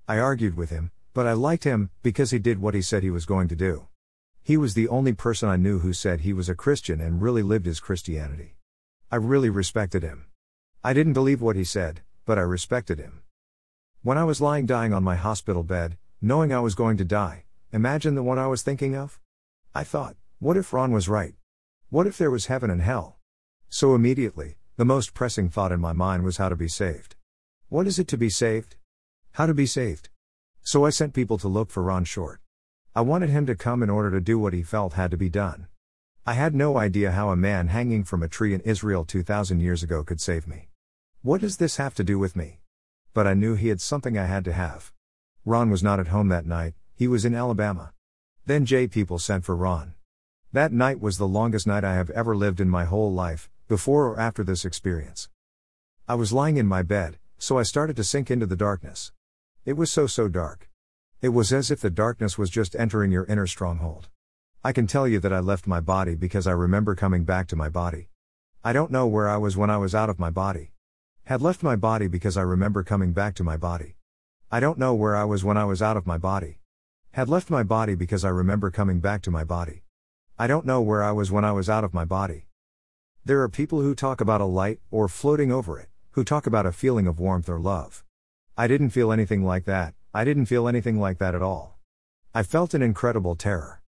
[0.08, 3.10] I argued with him, but I liked him, because he did what he said he
[3.10, 3.88] was going to do.
[4.48, 7.44] He was the only person I knew who said he was a Christian and really
[7.44, 8.56] lived his Christianity.
[9.12, 10.28] I really respected him.
[10.82, 13.24] I didn't believe what he said, but I respected him.
[14.04, 17.44] When I was lying dying on my hospital bed, knowing I was going to die,
[17.74, 19.20] imagine the one I was thinking of?
[19.76, 21.34] I thought, what if Ron was right?
[21.90, 23.18] What if there was heaven and hell?
[23.68, 27.18] So immediately, the most pressing thought in my mind was how to be saved.
[27.68, 28.78] What is it to be saved?
[29.34, 30.08] How to be saved?
[30.62, 32.40] So I sent people to look for Ron Short.
[32.98, 35.30] I wanted him to come in order to do what he felt had to be
[35.30, 35.68] done.
[36.26, 39.84] I had no idea how a man hanging from a tree in Israel 2,000 years
[39.84, 40.70] ago could save me.
[41.22, 42.62] What does this have to do with me?
[43.18, 44.94] but I knew he had something I had to have.
[45.44, 47.94] Ron was not at home that night, he was in Alabama.
[48.46, 49.96] Then J people sent for Ron.
[50.54, 54.06] That night was the longest night I have ever lived in my whole life, before
[54.08, 55.30] or after this experience.
[56.08, 59.12] I was lying in my bed, so I started to sink into the darkness.
[59.66, 60.67] It was so so dark.
[61.20, 64.08] It was as if the darkness was just entering your inner stronghold.
[64.64, 67.56] I can tell you that I left my body because I remember coming back to
[67.56, 68.10] my body.
[68.64, 70.74] I don't know where I was when I was out of my body.
[71.24, 73.96] Had left my body because I remember coming back to my body.
[74.52, 76.60] I don't know where I was when I was out of my body.
[77.14, 79.82] Had left my body because I remember coming back to my body.
[80.38, 82.46] I don't know where I was when I was out of my body.
[83.26, 86.68] There are people who talk about a light, or floating over it, who talk about
[86.68, 88.04] a feeling of warmth or love.
[88.56, 91.78] I didn't feel anything like that, I didn't feel anything like that at all.
[92.34, 93.84] I felt an incredible terror.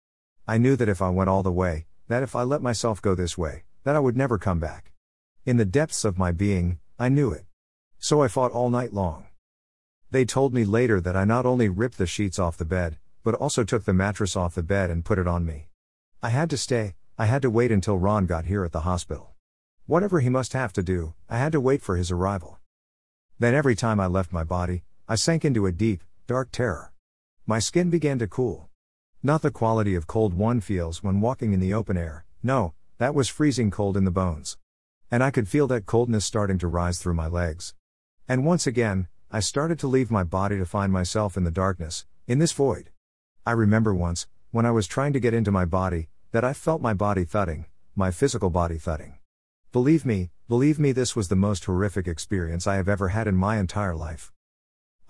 [0.47, 3.15] I knew that if I went all the way, that if I let myself go
[3.15, 4.91] this way, that I would never come back.
[5.47, 7.45] In the depths of my being, I knew it.
[7.97, 9.25] So I fought all night long.
[10.11, 13.33] They told me later that I not only ripped the sheets off the bed, but
[13.33, 15.69] also took the mattress off the bed and put it on me.
[16.21, 19.33] I had to stay, I had to wait until Ron got here at the hospital.
[19.87, 22.59] Whatever he must have to do, I had to wait for his arrival.
[23.39, 26.93] Then every time I left my body, I sank into a deep, dark terror.
[27.47, 28.69] My skin began to cool.
[29.23, 33.15] Not the quality of cold one feels when walking in the open air, no, that
[33.15, 34.55] was freezing cold in the bones.
[35.09, 37.73] And I could feel that coldness starting to rise through my legs.
[38.27, 42.05] And once again, I started to leave my body to find myself in the darkness,
[42.27, 42.91] in this void.
[43.43, 46.79] I remember once, when I was trying to get into my body, that I felt
[46.79, 47.65] my body thudding,
[47.95, 49.17] my physical body thudding.
[49.71, 53.35] Believe me, believe me, this was the most horrific experience I have ever had in
[53.35, 54.31] my entire life.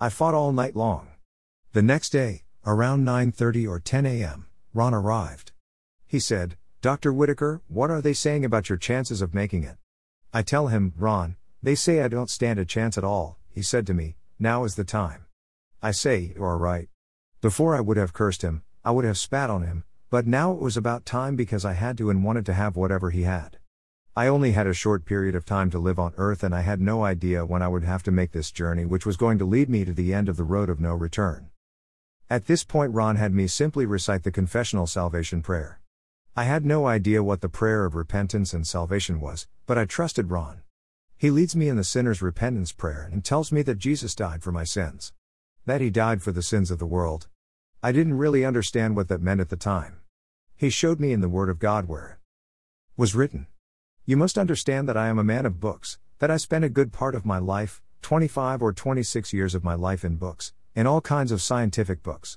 [0.02, 1.08] I fought all night long.
[1.72, 5.52] The next day, around 9:30 or 10 a.m., Ron arrived.
[6.06, 7.12] He said, "Dr.
[7.12, 9.76] Whitaker, what are they saying about your chances of making it?"
[10.32, 13.86] I tell him, Ron, they say I don't stand a chance at all, he said
[13.88, 15.26] to me, Now is the time.
[15.82, 16.88] I say, You are right.
[17.42, 20.60] Before I would have cursed him, I would have spat on him, but now it
[20.60, 23.58] was about time because I had to and wanted to have whatever he had.
[24.16, 26.80] I only had a short period of time to live on earth and I had
[26.80, 29.68] no idea when I would have to make this journey, which was going to lead
[29.68, 31.50] me to the end of the road of no return.
[32.28, 35.80] At this point, Ron had me simply recite the confessional salvation prayer.
[36.36, 40.30] I had no idea what the prayer of repentance and salvation was, but I trusted
[40.30, 40.62] Ron.
[41.16, 44.50] He leads me in the sinner's repentance prayer and tells me that Jesus died for
[44.50, 45.12] my sins.
[45.66, 47.28] That he died for the sins of the world.
[47.80, 50.00] I didn't really understand what that meant at the time.
[50.56, 52.18] He showed me in the Word of God where
[52.96, 53.46] it was written.
[54.10, 56.92] You must understand that I am a man of books, that I spent a good
[56.92, 61.00] part of my life, 25 or 26 years of my life in books, in all
[61.00, 62.36] kinds of scientific books.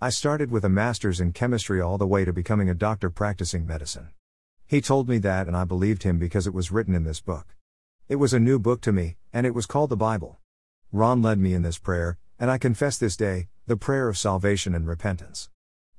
[0.00, 3.66] I started with a master's in chemistry all the way to becoming a doctor practicing
[3.66, 4.10] medicine.
[4.64, 7.56] He told me that, and I believed him because it was written in this book.
[8.08, 10.38] It was a new book to me, and it was called the Bible.
[10.92, 14.72] Ron led me in this prayer, and I confess this day, the prayer of salvation
[14.72, 15.50] and repentance.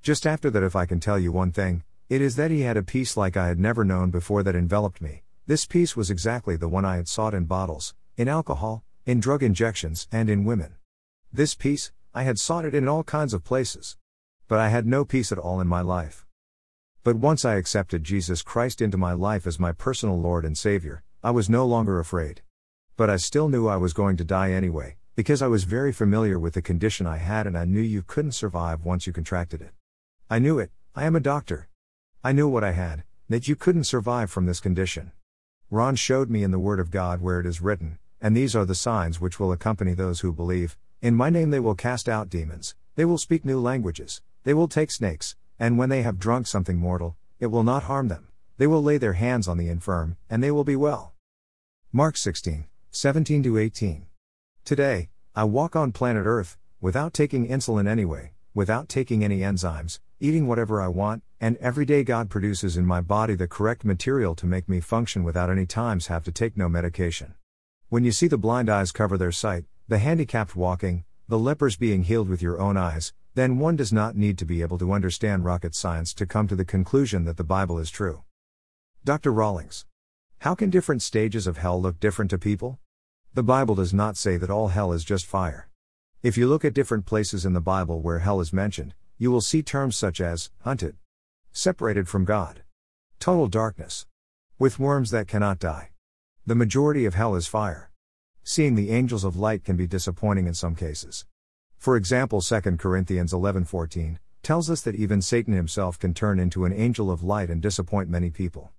[0.01, 2.76] Just after that, if I can tell you one thing, it is that he had
[2.76, 5.22] a peace like I had never known before that enveloped me.
[5.45, 9.43] This peace was exactly the one I had sought in bottles, in alcohol, in drug
[9.43, 10.74] injections, and in women.
[11.32, 13.95] This peace, I had sought it in all kinds of places.
[14.47, 16.26] But I had no peace at all in my life.
[17.03, 21.03] But once I accepted Jesus Christ into my life as my personal Lord and Savior,
[21.24, 22.41] I was no longer afraid.
[22.97, 26.39] But I still knew I was going to die anyway, because I was very familiar
[26.39, 29.74] with the condition I had and I knew you couldn't survive once you contracted it.
[30.28, 31.70] I knew it, I am a doctor.
[32.22, 35.13] I knew what I had, that you couldn't survive from this condition.
[35.72, 38.65] Ron showed me in the Word of God where it is written, and these are
[38.65, 42.30] the signs which will accompany those who believe In my name they will cast out
[42.30, 46.47] demons, they will speak new languages, they will take snakes, and when they have drunk
[46.47, 48.28] something mortal, it will not harm them.
[48.57, 51.13] They will lay their hands on the infirm, and they will be well.
[51.93, 54.07] Mark 16, 17 18.
[54.65, 60.47] Today, I walk on planet Earth, without taking insulin anyway, without taking any enzymes, eating
[60.47, 64.45] whatever I want, and every day God produces in my body the correct material to
[64.45, 67.36] make me function without any times have to take no medication.
[67.88, 72.03] When you see the blind eyes cover their sight, the handicapped walking, the lepers being
[72.03, 75.45] healed with your own eyes, then one does not need to be able to understand
[75.45, 78.24] rocket science to come to the conclusion that the Bible is true.
[79.05, 79.32] Dr.
[79.32, 79.86] Rawlings.
[80.39, 82.78] How can different stages of hell look different to people?
[83.34, 85.70] The Bible does not say that all hell is just fire.
[86.22, 89.41] If you look at different places in the Bible where hell is mentioned, you will
[89.41, 90.95] see terms such as hunted,
[91.51, 92.63] separated from God,
[93.20, 94.07] total darkness,
[94.57, 95.89] with worms that cannot die.
[96.45, 97.91] The majority of hell is fire.
[98.43, 101.26] Seeing the angels of light can be disappointing in some cases.
[101.78, 106.72] For example, 2 Corinthians 11:14 tells us that even Satan himself can turn into an
[106.72, 108.72] angel of light and disappoint many people.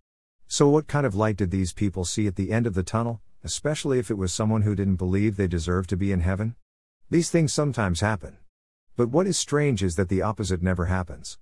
[0.49, 3.21] So what kind of light did these people see at the end of the tunnel,
[3.45, 6.57] especially if it was someone who didn't believe they deserved to be in heaven?
[7.11, 8.39] These things sometimes happen.
[8.97, 11.39] But what is strange is that the opposite never happens.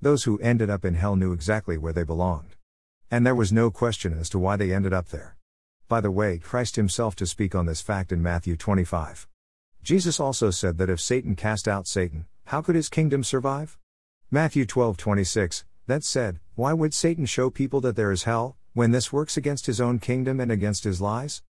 [0.00, 2.56] Those who ended up in hell knew exactly where they belonged.
[3.10, 5.36] And there was no question as to why they ended up there.
[5.88, 9.26] By the way, Christ himself to speak on this fact in Matthew 25.
[9.82, 13.78] Jesus also said that if Satan cast out Satan, how could his kingdom survive?
[14.30, 19.12] Matthew 12:26, that said, why would Satan show people that there is hell, when this
[19.12, 21.42] works against his own kingdom and against his lies?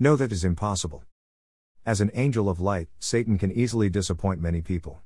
[0.00, 1.04] No, that is impossible.
[1.86, 5.02] As an angel of light, Satan can easily disappoint many people.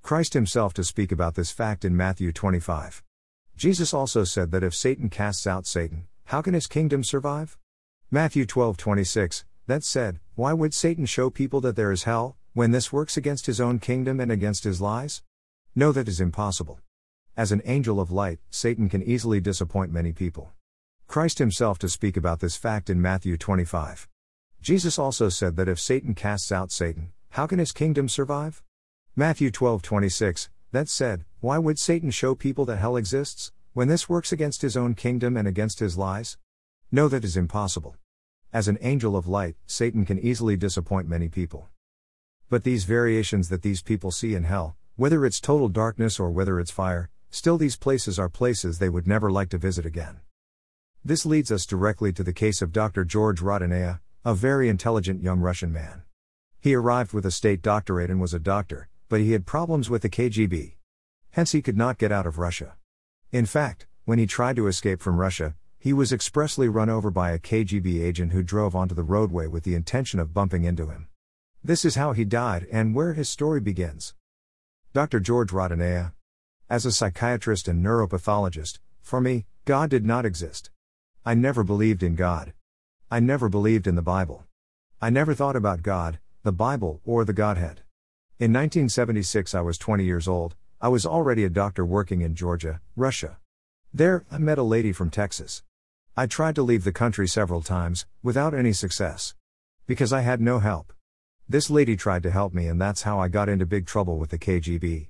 [0.00, 3.02] Christ himself to speak about this fact in Matthew 25.
[3.56, 7.58] Jesus also said that if Satan casts out Satan, how can his kingdom survive?
[8.12, 12.92] Matthew 12:26, that said, why would Satan show people that there is hell, when this
[12.92, 15.24] works against his own kingdom and against his lies?
[15.74, 16.78] No, that is impossible.
[17.36, 20.52] As an angel of light, Satan can easily disappoint many people.
[21.08, 24.08] Christ himself to speak about this fact in Matthew 25.
[24.62, 28.62] Jesus also said that if Satan casts out Satan, how can his kingdom survive?
[29.16, 30.50] Matthew 12:26.
[30.72, 34.76] That said, why would Satan show people that hell exists, when this works against his
[34.76, 36.36] own kingdom and against his lies?
[36.92, 37.96] No, that is impossible.
[38.52, 41.68] As an angel of light, Satan can easily disappoint many people.
[42.48, 46.60] But these variations that these people see in hell, whether it's total darkness or whether
[46.60, 50.20] it's fire, still these places are places they would never like to visit again.
[51.04, 53.04] This leads us directly to the case of Dr.
[53.04, 56.02] George Rodonaia, a very intelligent young Russian man.
[56.60, 60.02] He arrived with a state doctorate and was a doctor, but he had problems with
[60.02, 60.74] the KGB.
[61.30, 62.76] Hence, he could not get out of Russia.
[63.32, 67.30] In fact, when he tried to escape from Russia, he was expressly run over by
[67.30, 71.08] a KGB agent who drove onto the roadway with the intention of bumping into him.
[71.64, 74.14] This is how he died and where his story begins.
[74.92, 75.18] Dr.
[75.18, 76.12] George Rodonaia.
[76.68, 80.70] As a psychiatrist and neuropathologist, for me, God did not exist.
[81.24, 82.52] I never believed in God.
[83.12, 84.44] I never believed in the Bible.
[85.02, 87.80] I never thought about God, the Bible, or the Godhead.
[88.38, 92.80] In 1976, I was 20 years old, I was already a doctor working in Georgia,
[92.94, 93.38] Russia.
[93.92, 95.64] There, I met a lady from Texas.
[96.16, 99.34] I tried to leave the country several times, without any success.
[99.88, 100.92] Because I had no help.
[101.48, 104.30] This lady tried to help me, and that's how I got into big trouble with
[104.30, 105.08] the KGB.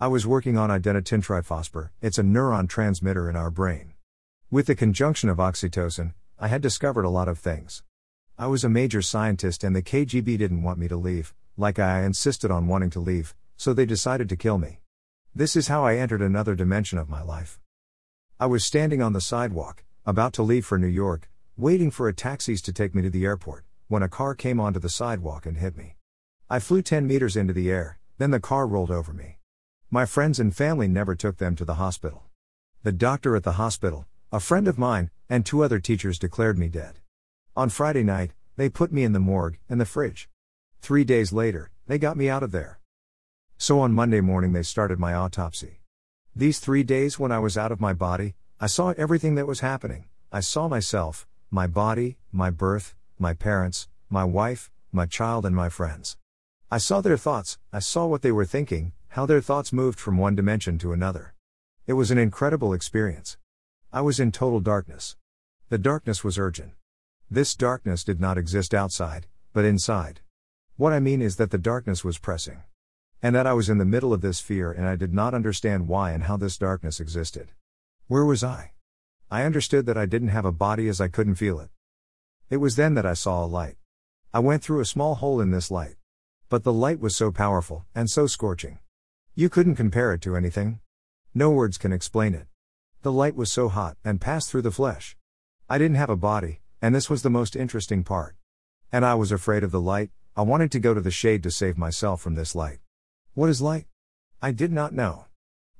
[0.00, 3.92] I was working on identintriphospher, it's a neuron transmitter in our brain.
[4.50, 7.84] With the conjunction of oxytocin, I had discovered a lot of things.
[8.36, 12.02] I was a major scientist, and the KGB didn't want me to leave, like I
[12.02, 14.80] insisted on wanting to leave, so they decided to kill me.
[15.32, 17.60] This is how I entered another dimension of my life.
[18.40, 22.12] I was standing on the sidewalk, about to leave for New York, waiting for a
[22.12, 25.58] taxis to take me to the airport, when a car came onto the sidewalk and
[25.58, 25.94] hit me.
[26.50, 29.38] I flew 10 meters into the air, then the car rolled over me.
[29.88, 32.24] My friends and family never took them to the hospital.
[32.82, 36.66] The doctor at the hospital, a friend of mine, and two other teachers declared me
[36.66, 36.98] dead.
[37.54, 40.28] On Friday night, they put me in the morgue, and the fridge.
[40.80, 42.80] Three days later, they got me out of there.
[43.58, 45.82] So on Monday morning, they started my autopsy.
[46.34, 49.60] These three days when I was out of my body, I saw everything that was
[49.60, 50.06] happening.
[50.32, 55.68] I saw myself, my body, my birth, my parents, my wife, my child, and my
[55.68, 56.16] friends.
[56.72, 60.18] I saw their thoughts, I saw what they were thinking, how their thoughts moved from
[60.18, 61.34] one dimension to another.
[61.86, 63.36] It was an incredible experience.
[63.94, 65.14] I was in total darkness.
[65.68, 66.72] The darkness was urgent.
[67.30, 70.20] This darkness did not exist outside, but inside.
[70.76, 72.64] What I mean is that the darkness was pressing.
[73.22, 75.86] And that I was in the middle of this fear and I did not understand
[75.86, 77.52] why and how this darkness existed.
[78.08, 78.72] Where was I?
[79.30, 81.70] I understood that I didn't have a body as I couldn't feel it.
[82.50, 83.76] It was then that I saw a light.
[84.32, 85.94] I went through a small hole in this light.
[86.48, 88.80] But the light was so powerful, and so scorching.
[89.36, 90.80] You couldn't compare it to anything.
[91.32, 92.48] No words can explain it.
[93.04, 95.14] The light was so hot, and passed through the flesh.
[95.68, 98.34] I didn't have a body, and this was the most interesting part.
[98.90, 101.50] And I was afraid of the light, I wanted to go to the shade to
[101.50, 102.78] save myself from this light.
[103.34, 103.88] What is light?
[104.40, 105.26] I did not know.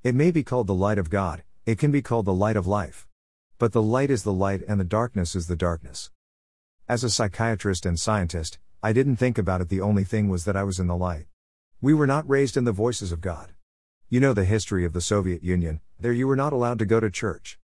[0.03, 2.67] It may be called the light of God, it can be called the light of
[2.67, 3.09] life.
[3.57, 6.11] But the light is the light and the darkness is the darkness.
[6.91, 10.59] As a psychiatrist and scientist, I didn't think about it, the only thing was that
[10.59, 11.25] I was in the light.
[11.81, 13.55] We were not raised in the voices of God.
[14.11, 17.01] You know the history of the Soviet Union, there you were not allowed to go
[17.01, 17.59] to church.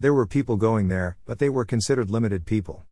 [0.00, 2.84] There were people going there, but they were considered limited people.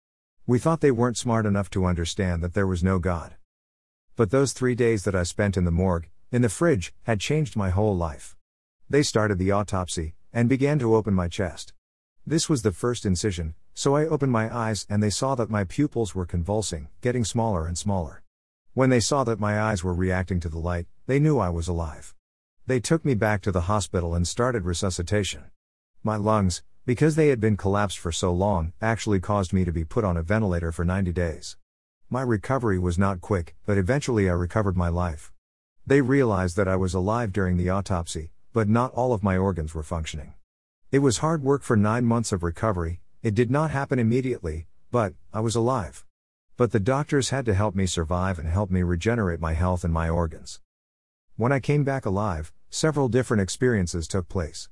[0.46, 3.34] We thought they weren't smart enough to understand that there was no God.
[4.14, 7.56] But those three days that I spent in the morgue, in the fridge, had changed
[7.56, 8.36] my whole life.
[8.88, 11.72] They started the autopsy, and began to open my chest.
[12.24, 15.64] This was the first incision, so I opened my eyes and they saw that my
[15.64, 18.22] pupils were convulsing, getting smaller and smaller.
[18.74, 21.66] When they saw that my eyes were reacting to the light, they knew I was
[21.66, 22.14] alive.
[22.64, 25.50] They took me back to the hospital and started resuscitation.
[26.04, 29.84] My lungs, because they had been collapsed for so long, actually caused me to be
[29.84, 31.56] put on a ventilator for 90 days.
[32.08, 35.32] My recovery was not quick, but eventually I recovered my life.
[35.84, 39.74] They realized that I was alive during the autopsy, but not all of my organs
[39.74, 40.34] were functioning.
[40.92, 45.14] It was hard work for nine months of recovery, it did not happen immediately, but
[45.32, 46.04] I was alive.
[46.56, 49.92] But the doctors had to help me survive and help me regenerate my health and
[49.92, 50.60] my organs.
[51.36, 54.68] When I came back alive, several different experiences took place.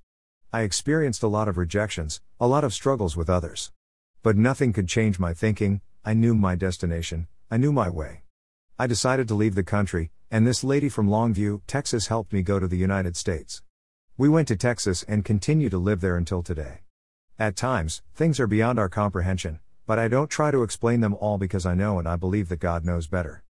[0.53, 3.73] I experienced a lot of rejections, a lot of struggles with others.
[4.23, 8.25] But nothing could change my thinking, I knew my destination, I knew my way.
[8.79, 12.59] I decided to leave the country, and this lady from Longview, Texas helped me go
[12.61, 13.63] to the United States.
[14.19, 16.81] We went to Texas and continue to live there until today.
[17.39, 21.39] At times, things are beyond our comprehension, but I don't try to explain them all
[21.39, 23.45] because I know and I believe that God knows better.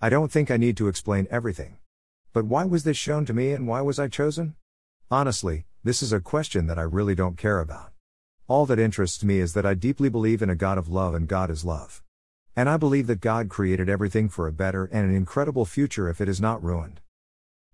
[0.00, 1.76] I don't think I need to explain everything.
[2.34, 4.56] But why was this shown to me and why was I chosen?
[5.08, 7.92] Honestly, this is a question that I really don't care about.
[8.48, 11.28] All that interests me is that I deeply believe in a God of love and
[11.28, 12.02] God is love.
[12.56, 16.20] And I believe that God created everything for a better and an incredible future if
[16.20, 17.00] it is not ruined.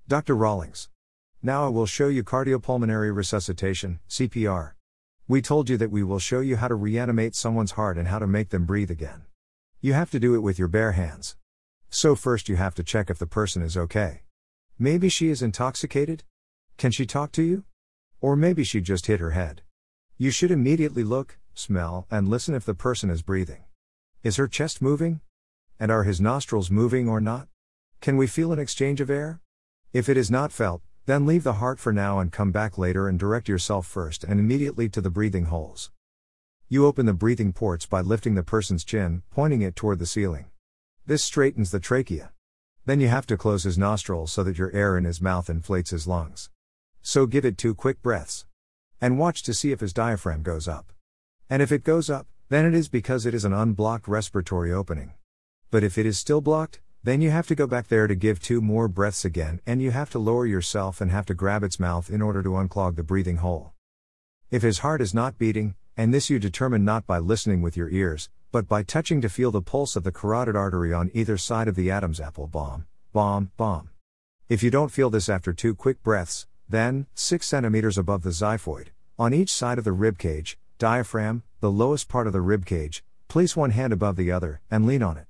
[0.06, 0.36] Dr.
[0.36, 0.90] Rawlings.
[1.42, 4.72] Now I will show you cardiopulmonary resuscitation, CPR.
[5.26, 8.18] We told you that we will show you how to reanimate someone's heart and how
[8.18, 9.22] to make them breathe again.
[9.80, 11.36] You have to do it with your bare hands.
[11.88, 14.20] So, first, you have to check if the person is okay.
[14.82, 16.24] Maybe she is intoxicated?
[16.78, 17.64] Can she talk to you?
[18.22, 19.60] Or maybe she just hit her head.
[20.16, 23.64] You should immediately look, smell, and listen if the person is breathing.
[24.22, 25.20] Is her chest moving?
[25.78, 27.48] And are his nostrils moving or not?
[28.00, 29.42] Can we feel an exchange of air?
[29.92, 33.06] If it is not felt, then leave the heart for now and come back later
[33.06, 35.90] and direct yourself first and immediately to the breathing holes.
[36.70, 40.46] You open the breathing ports by lifting the person's chin, pointing it toward the ceiling.
[41.04, 42.32] This straightens the trachea.
[42.86, 45.90] Then you have to close his nostrils so that your air in his mouth inflates
[45.90, 46.50] his lungs.
[47.02, 48.46] So give it two quick breaths.
[49.00, 50.92] And watch to see if his diaphragm goes up.
[51.48, 55.12] And if it goes up, then it is because it is an unblocked respiratory opening.
[55.70, 58.40] But if it is still blocked, then you have to go back there to give
[58.40, 61.80] two more breaths again, and you have to lower yourself and have to grab its
[61.80, 63.72] mouth in order to unclog the breathing hole.
[64.50, 67.88] If his heart is not beating, and this you determine not by listening with your
[67.88, 71.68] ears, but by touching to feel the pulse of the carotid artery on either side
[71.68, 73.90] of the Adam's apple bomb, bomb, bomb.
[74.48, 78.88] If you don't feel this after two quick breaths, then, 6 centimeters above the xiphoid,
[79.18, 83.04] on each side of the rib cage, diaphragm, the lowest part of the rib cage,
[83.28, 85.26] place one hand above the other, and lean on it.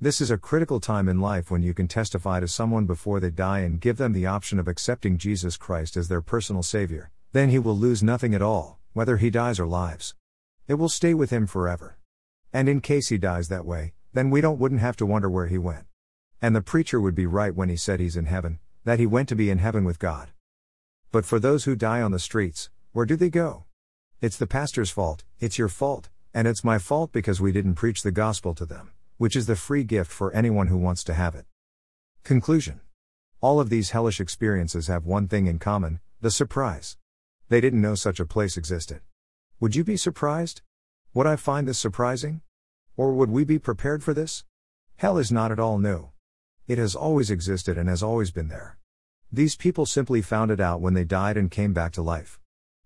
[0.00, 3.30] This is a critical time in life when you can testify to someone before they
[3.30, 7.10] die and give them the option of accepting Jesus Christ as their personal Savior.
[7.32, 10.14] Then he will lose nothing at all, whether he dies or lives.
[10.68, 11.98] It will stay with him forever.
[12.52, 15.46] And in case he dies that way, then we don't wouldn't have to wonder where
[15.46, 15.86] he went.
[16.42, 19.28] And the preacher would be right when he said he's in heaven, that he went
[19.28, 20.30] to be in heaven with God.
[21.12, 23.64] But for those who die on the streets, where do they go?
[24.20, 28.02] It's the pastor's fault, it's your fault, and it's my fault because we didn't preach
[28.02, 31.34] the gospel to them which is the free gift for anyone who wants to have
[31.34, 31.44] it.
[32.24, 32.80] Conclusion
[33.42, 36.96] All of these hellish experiences have one thing in common the surprise.
[37.50, 39.02] They didn't know such a place existed.
[39.60, 40.62] Would you be surprised?
[41.12, 42.40] Would I find this surprising?
[42.96, 44.44] Or would we be prepared for this?
[44.96, 46.10] Hell is not at all new.
[46.68, 48.78] It has always existed and has always been there.
[49.32, 52.38] These people simply found it out when they died and came back to life.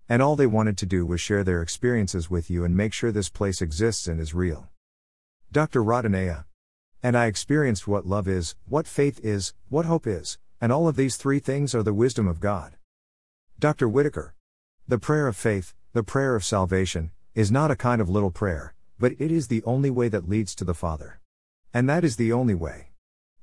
[0.09, 3.11] And all they wanted to do was share their experiences with you and make sure
[3.11, 4.69] this place exists and is real.
[5.51, 5.83] Dr.
[5.83, 6.45] Rodonaia.
[7.03, 10.95] And I experienced what love is, what faith is, what hope is, and all of
[10.95, 12.75] these three things are the wisdom of God.
[13.59, 13.87] Dr.
[13.87, 14.33] Whitaker.
[14.87, 18.73] The prayer of faith, the prayer of salvation, is not a kind of little prayer,
[18.97, 21.19] but it is the only way that leads to the Father.
[21.73, 22.87] And that is the only way.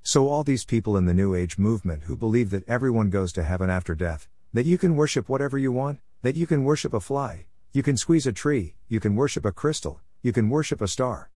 [0.02, 3.44] So, all these people in the New Age movement who believe that everyone goes to
[3.44, 7.00] heaven after death, that you can worship whatever you want, that you can worship a
[7.00, 10.88] fly, you can squeeze a tree, you can worship a crystal, you can worship a
[10.88, 11.30] star.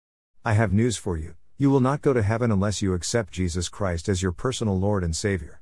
[0.45, 3.69] I have news for you you will not go to heaven unless you accept Jesus
[3.69, 5.61] Christ as your personal Lord and Savior.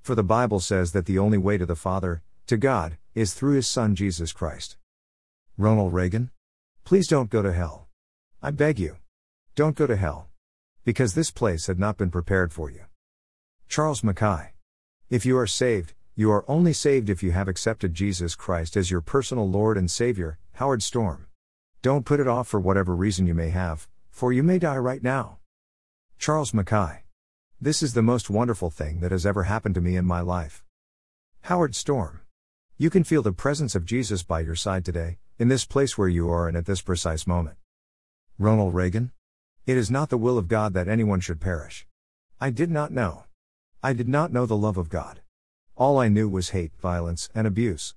[0.00, 3.56] For the Bible says that the only way to the Father, to God, is through
[3.56, 4.76] His Son Jesus Christ.
[5.62, 6.32] Ronald Reagan?
[6.82, 7.86] Please don't go to hell.
[8.42, 8.96] I beg you.
[9.54, 10.26] Don't go to hell.
[10.84, 12.86] Because this place had not been prepared for you.
[13.68, 14.54] Charles Mackay.
[15.08, 18.90] If you are saved, you are only saved if you have accepted Jesus Christ as
[18.90, 21.28] your personal Lord and Savior, Howard Storm.
[21.80, 25.02] Don't put it off for whatever reason you may have, for you may die right
[25.02, 25.38] now.
[26.18, 27.04] Charles Mackay.
[27.60, 30.64] This is the most wonderful thing that has ever happened to me in my life.
[31.42, 32.22] Howard Storm.
[32.78, 36.08] You can feel the presence of Jesus by your side today, in this place where
[36.08, 37.56] you are and at this precise moment.
[38.38, 39.12] Ronald Reagan.
[39.66, 41.86] It is not the will of God that anyone should perish.
[42.40, 43.24] I did not know.
[43.82, 45.20] I did not know the love of God.
[45.76, 47.94] All I knew was hate, violence, and abuse.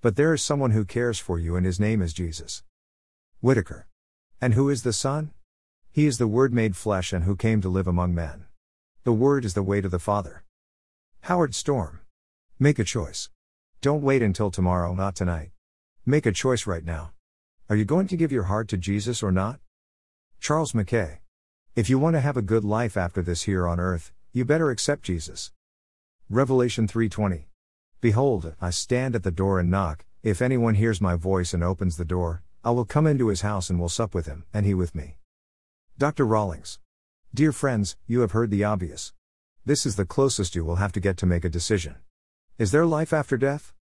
[0.00, 2.62] But there is someone who cares for you, and his name is Jesus.
[3.40, 3.88] Whitaker.
[4.40, 5.32] And who is the Son?
[5.90, 8.44] He is the Word made flesh and who came to live among men.
[9.02, 10.44] The Word is the way to the Father.
[11.22, 12.00] Howard Storm.
[12.58, 13.30] Make a choice.
[13.80, 15.50] Don't wait until tomorrow, not tonight.
[16.08, 17.12] Make a choice right now.
[17.68, 19.60] Are you going to give your heart to Jesus or not?
[20.40, 21.20] Charles Mackay.
[21.76, 24.70] If you want to have a good life after this here on earth, you better
[24.70, 25.52] accept Jesus.
[26.30, 27.48] Revelation 3:20.
[28.00, 31.98] Behold, I stand at the door and knock, if anyone hears my voice and opens
[31.98, 34.72] the door, I will come into his house and will sup with him, and he
[34.72, 35.18] with me.
[35.98, 36.24] Dr.
[36.24, 36.78] Rawlings.
[37.34, 39.12] Dear friends, you have heard the obvious.
[39.66, 41.96] This is the closest you will have to get to make a decision.
[42.56, 43.74] Is there life after death?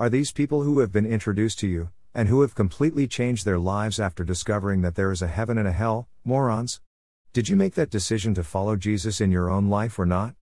[0.00, 3.58] Are these people who have been introduced to you, and who have completely changed their
[3.58, 6.80] lives after discovering that there is a heaven and a hell, morons?
[7.34, 10.36] Did you make that decision to follow Jesus in your own life or not?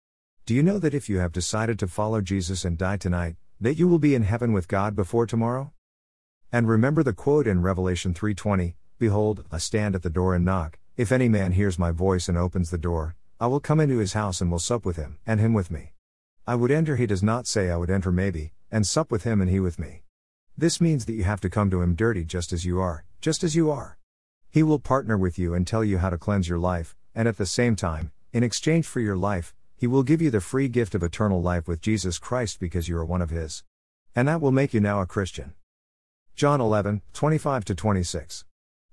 [0.46, 3.74] Do you know that if you have decided to follow Jesus and die tonight, that
[3.74, 5.72] you will be in heaven with God before tomorrow?
[6.52, 10.78] And remember the quote in Revelation 3:20, behold, I stand at the door and knock.
[10.96, 14.12] If any man hears my voice and opens the door, I will come into his
[14.12, 15.94] house and will sup with him, and him with me.
[16.46, 19.40] I would enter, he does not say I would enter maybe, and sup with him
[19.40, 20.02] and he with me.
[20.56, 23.44] This means that you have to come to him dirty just as you are, just
[23.44, 23.98] as you are.
[24.50, 27.36] He will partner with you and tell you how to cleanse your life, and at
[27.36, 30.94] the same time, in exchange for your life, he will give you the free gift
[30.94, 33.62] of eternal life with Jesus Christ because you are one of his.
[34.16, 35.54] And that will make you now a Christian.
[36.34, 38.44] John 11, 25 26.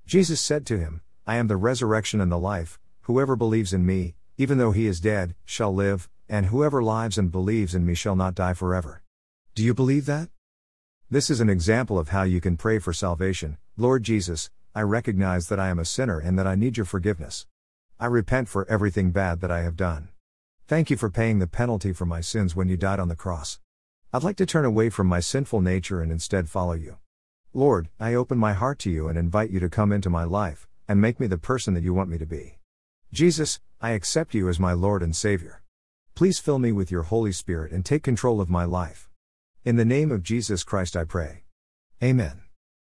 [0.06, 4.16] Jesus said to him, I am the resurrection and the life, whoever believes in me,
[4.38, 8.16] even though he is dead, shall live, and whoever lives and believes in me shall
[8.16, 9.02] not die forever.
[9.56, 10.28] Do you believe that?
[11.10, 13.58] This is an example of how you can pray for salvation.
[13.78, 17.48] Lord Jesus, I recognize that I am a sinner and that I need your forgiveness.
[17.98, 20.10] I repent for everything bad that I have done.
[20.68, 23.62] Thank you for paying the penalty for my sins when you died on the cross.
[24.12, 26.98] I'd like to turn away from my sinful nature and instead follow you.
[27.54, 30.68] Lord, I open my heart to you and invite you to come into my life,
[30.86, 32.60] and make me the person that you want me to be.
[33.14, 35.64] Jesus, I accept you as my Lord and Savior.
[36.14, 39.08] Please fill me with your Holy Spirit and take control of my life.
[39.66, 41.46] In the name of Jesus Christ I pray.
[42.04, 42.45] Amen.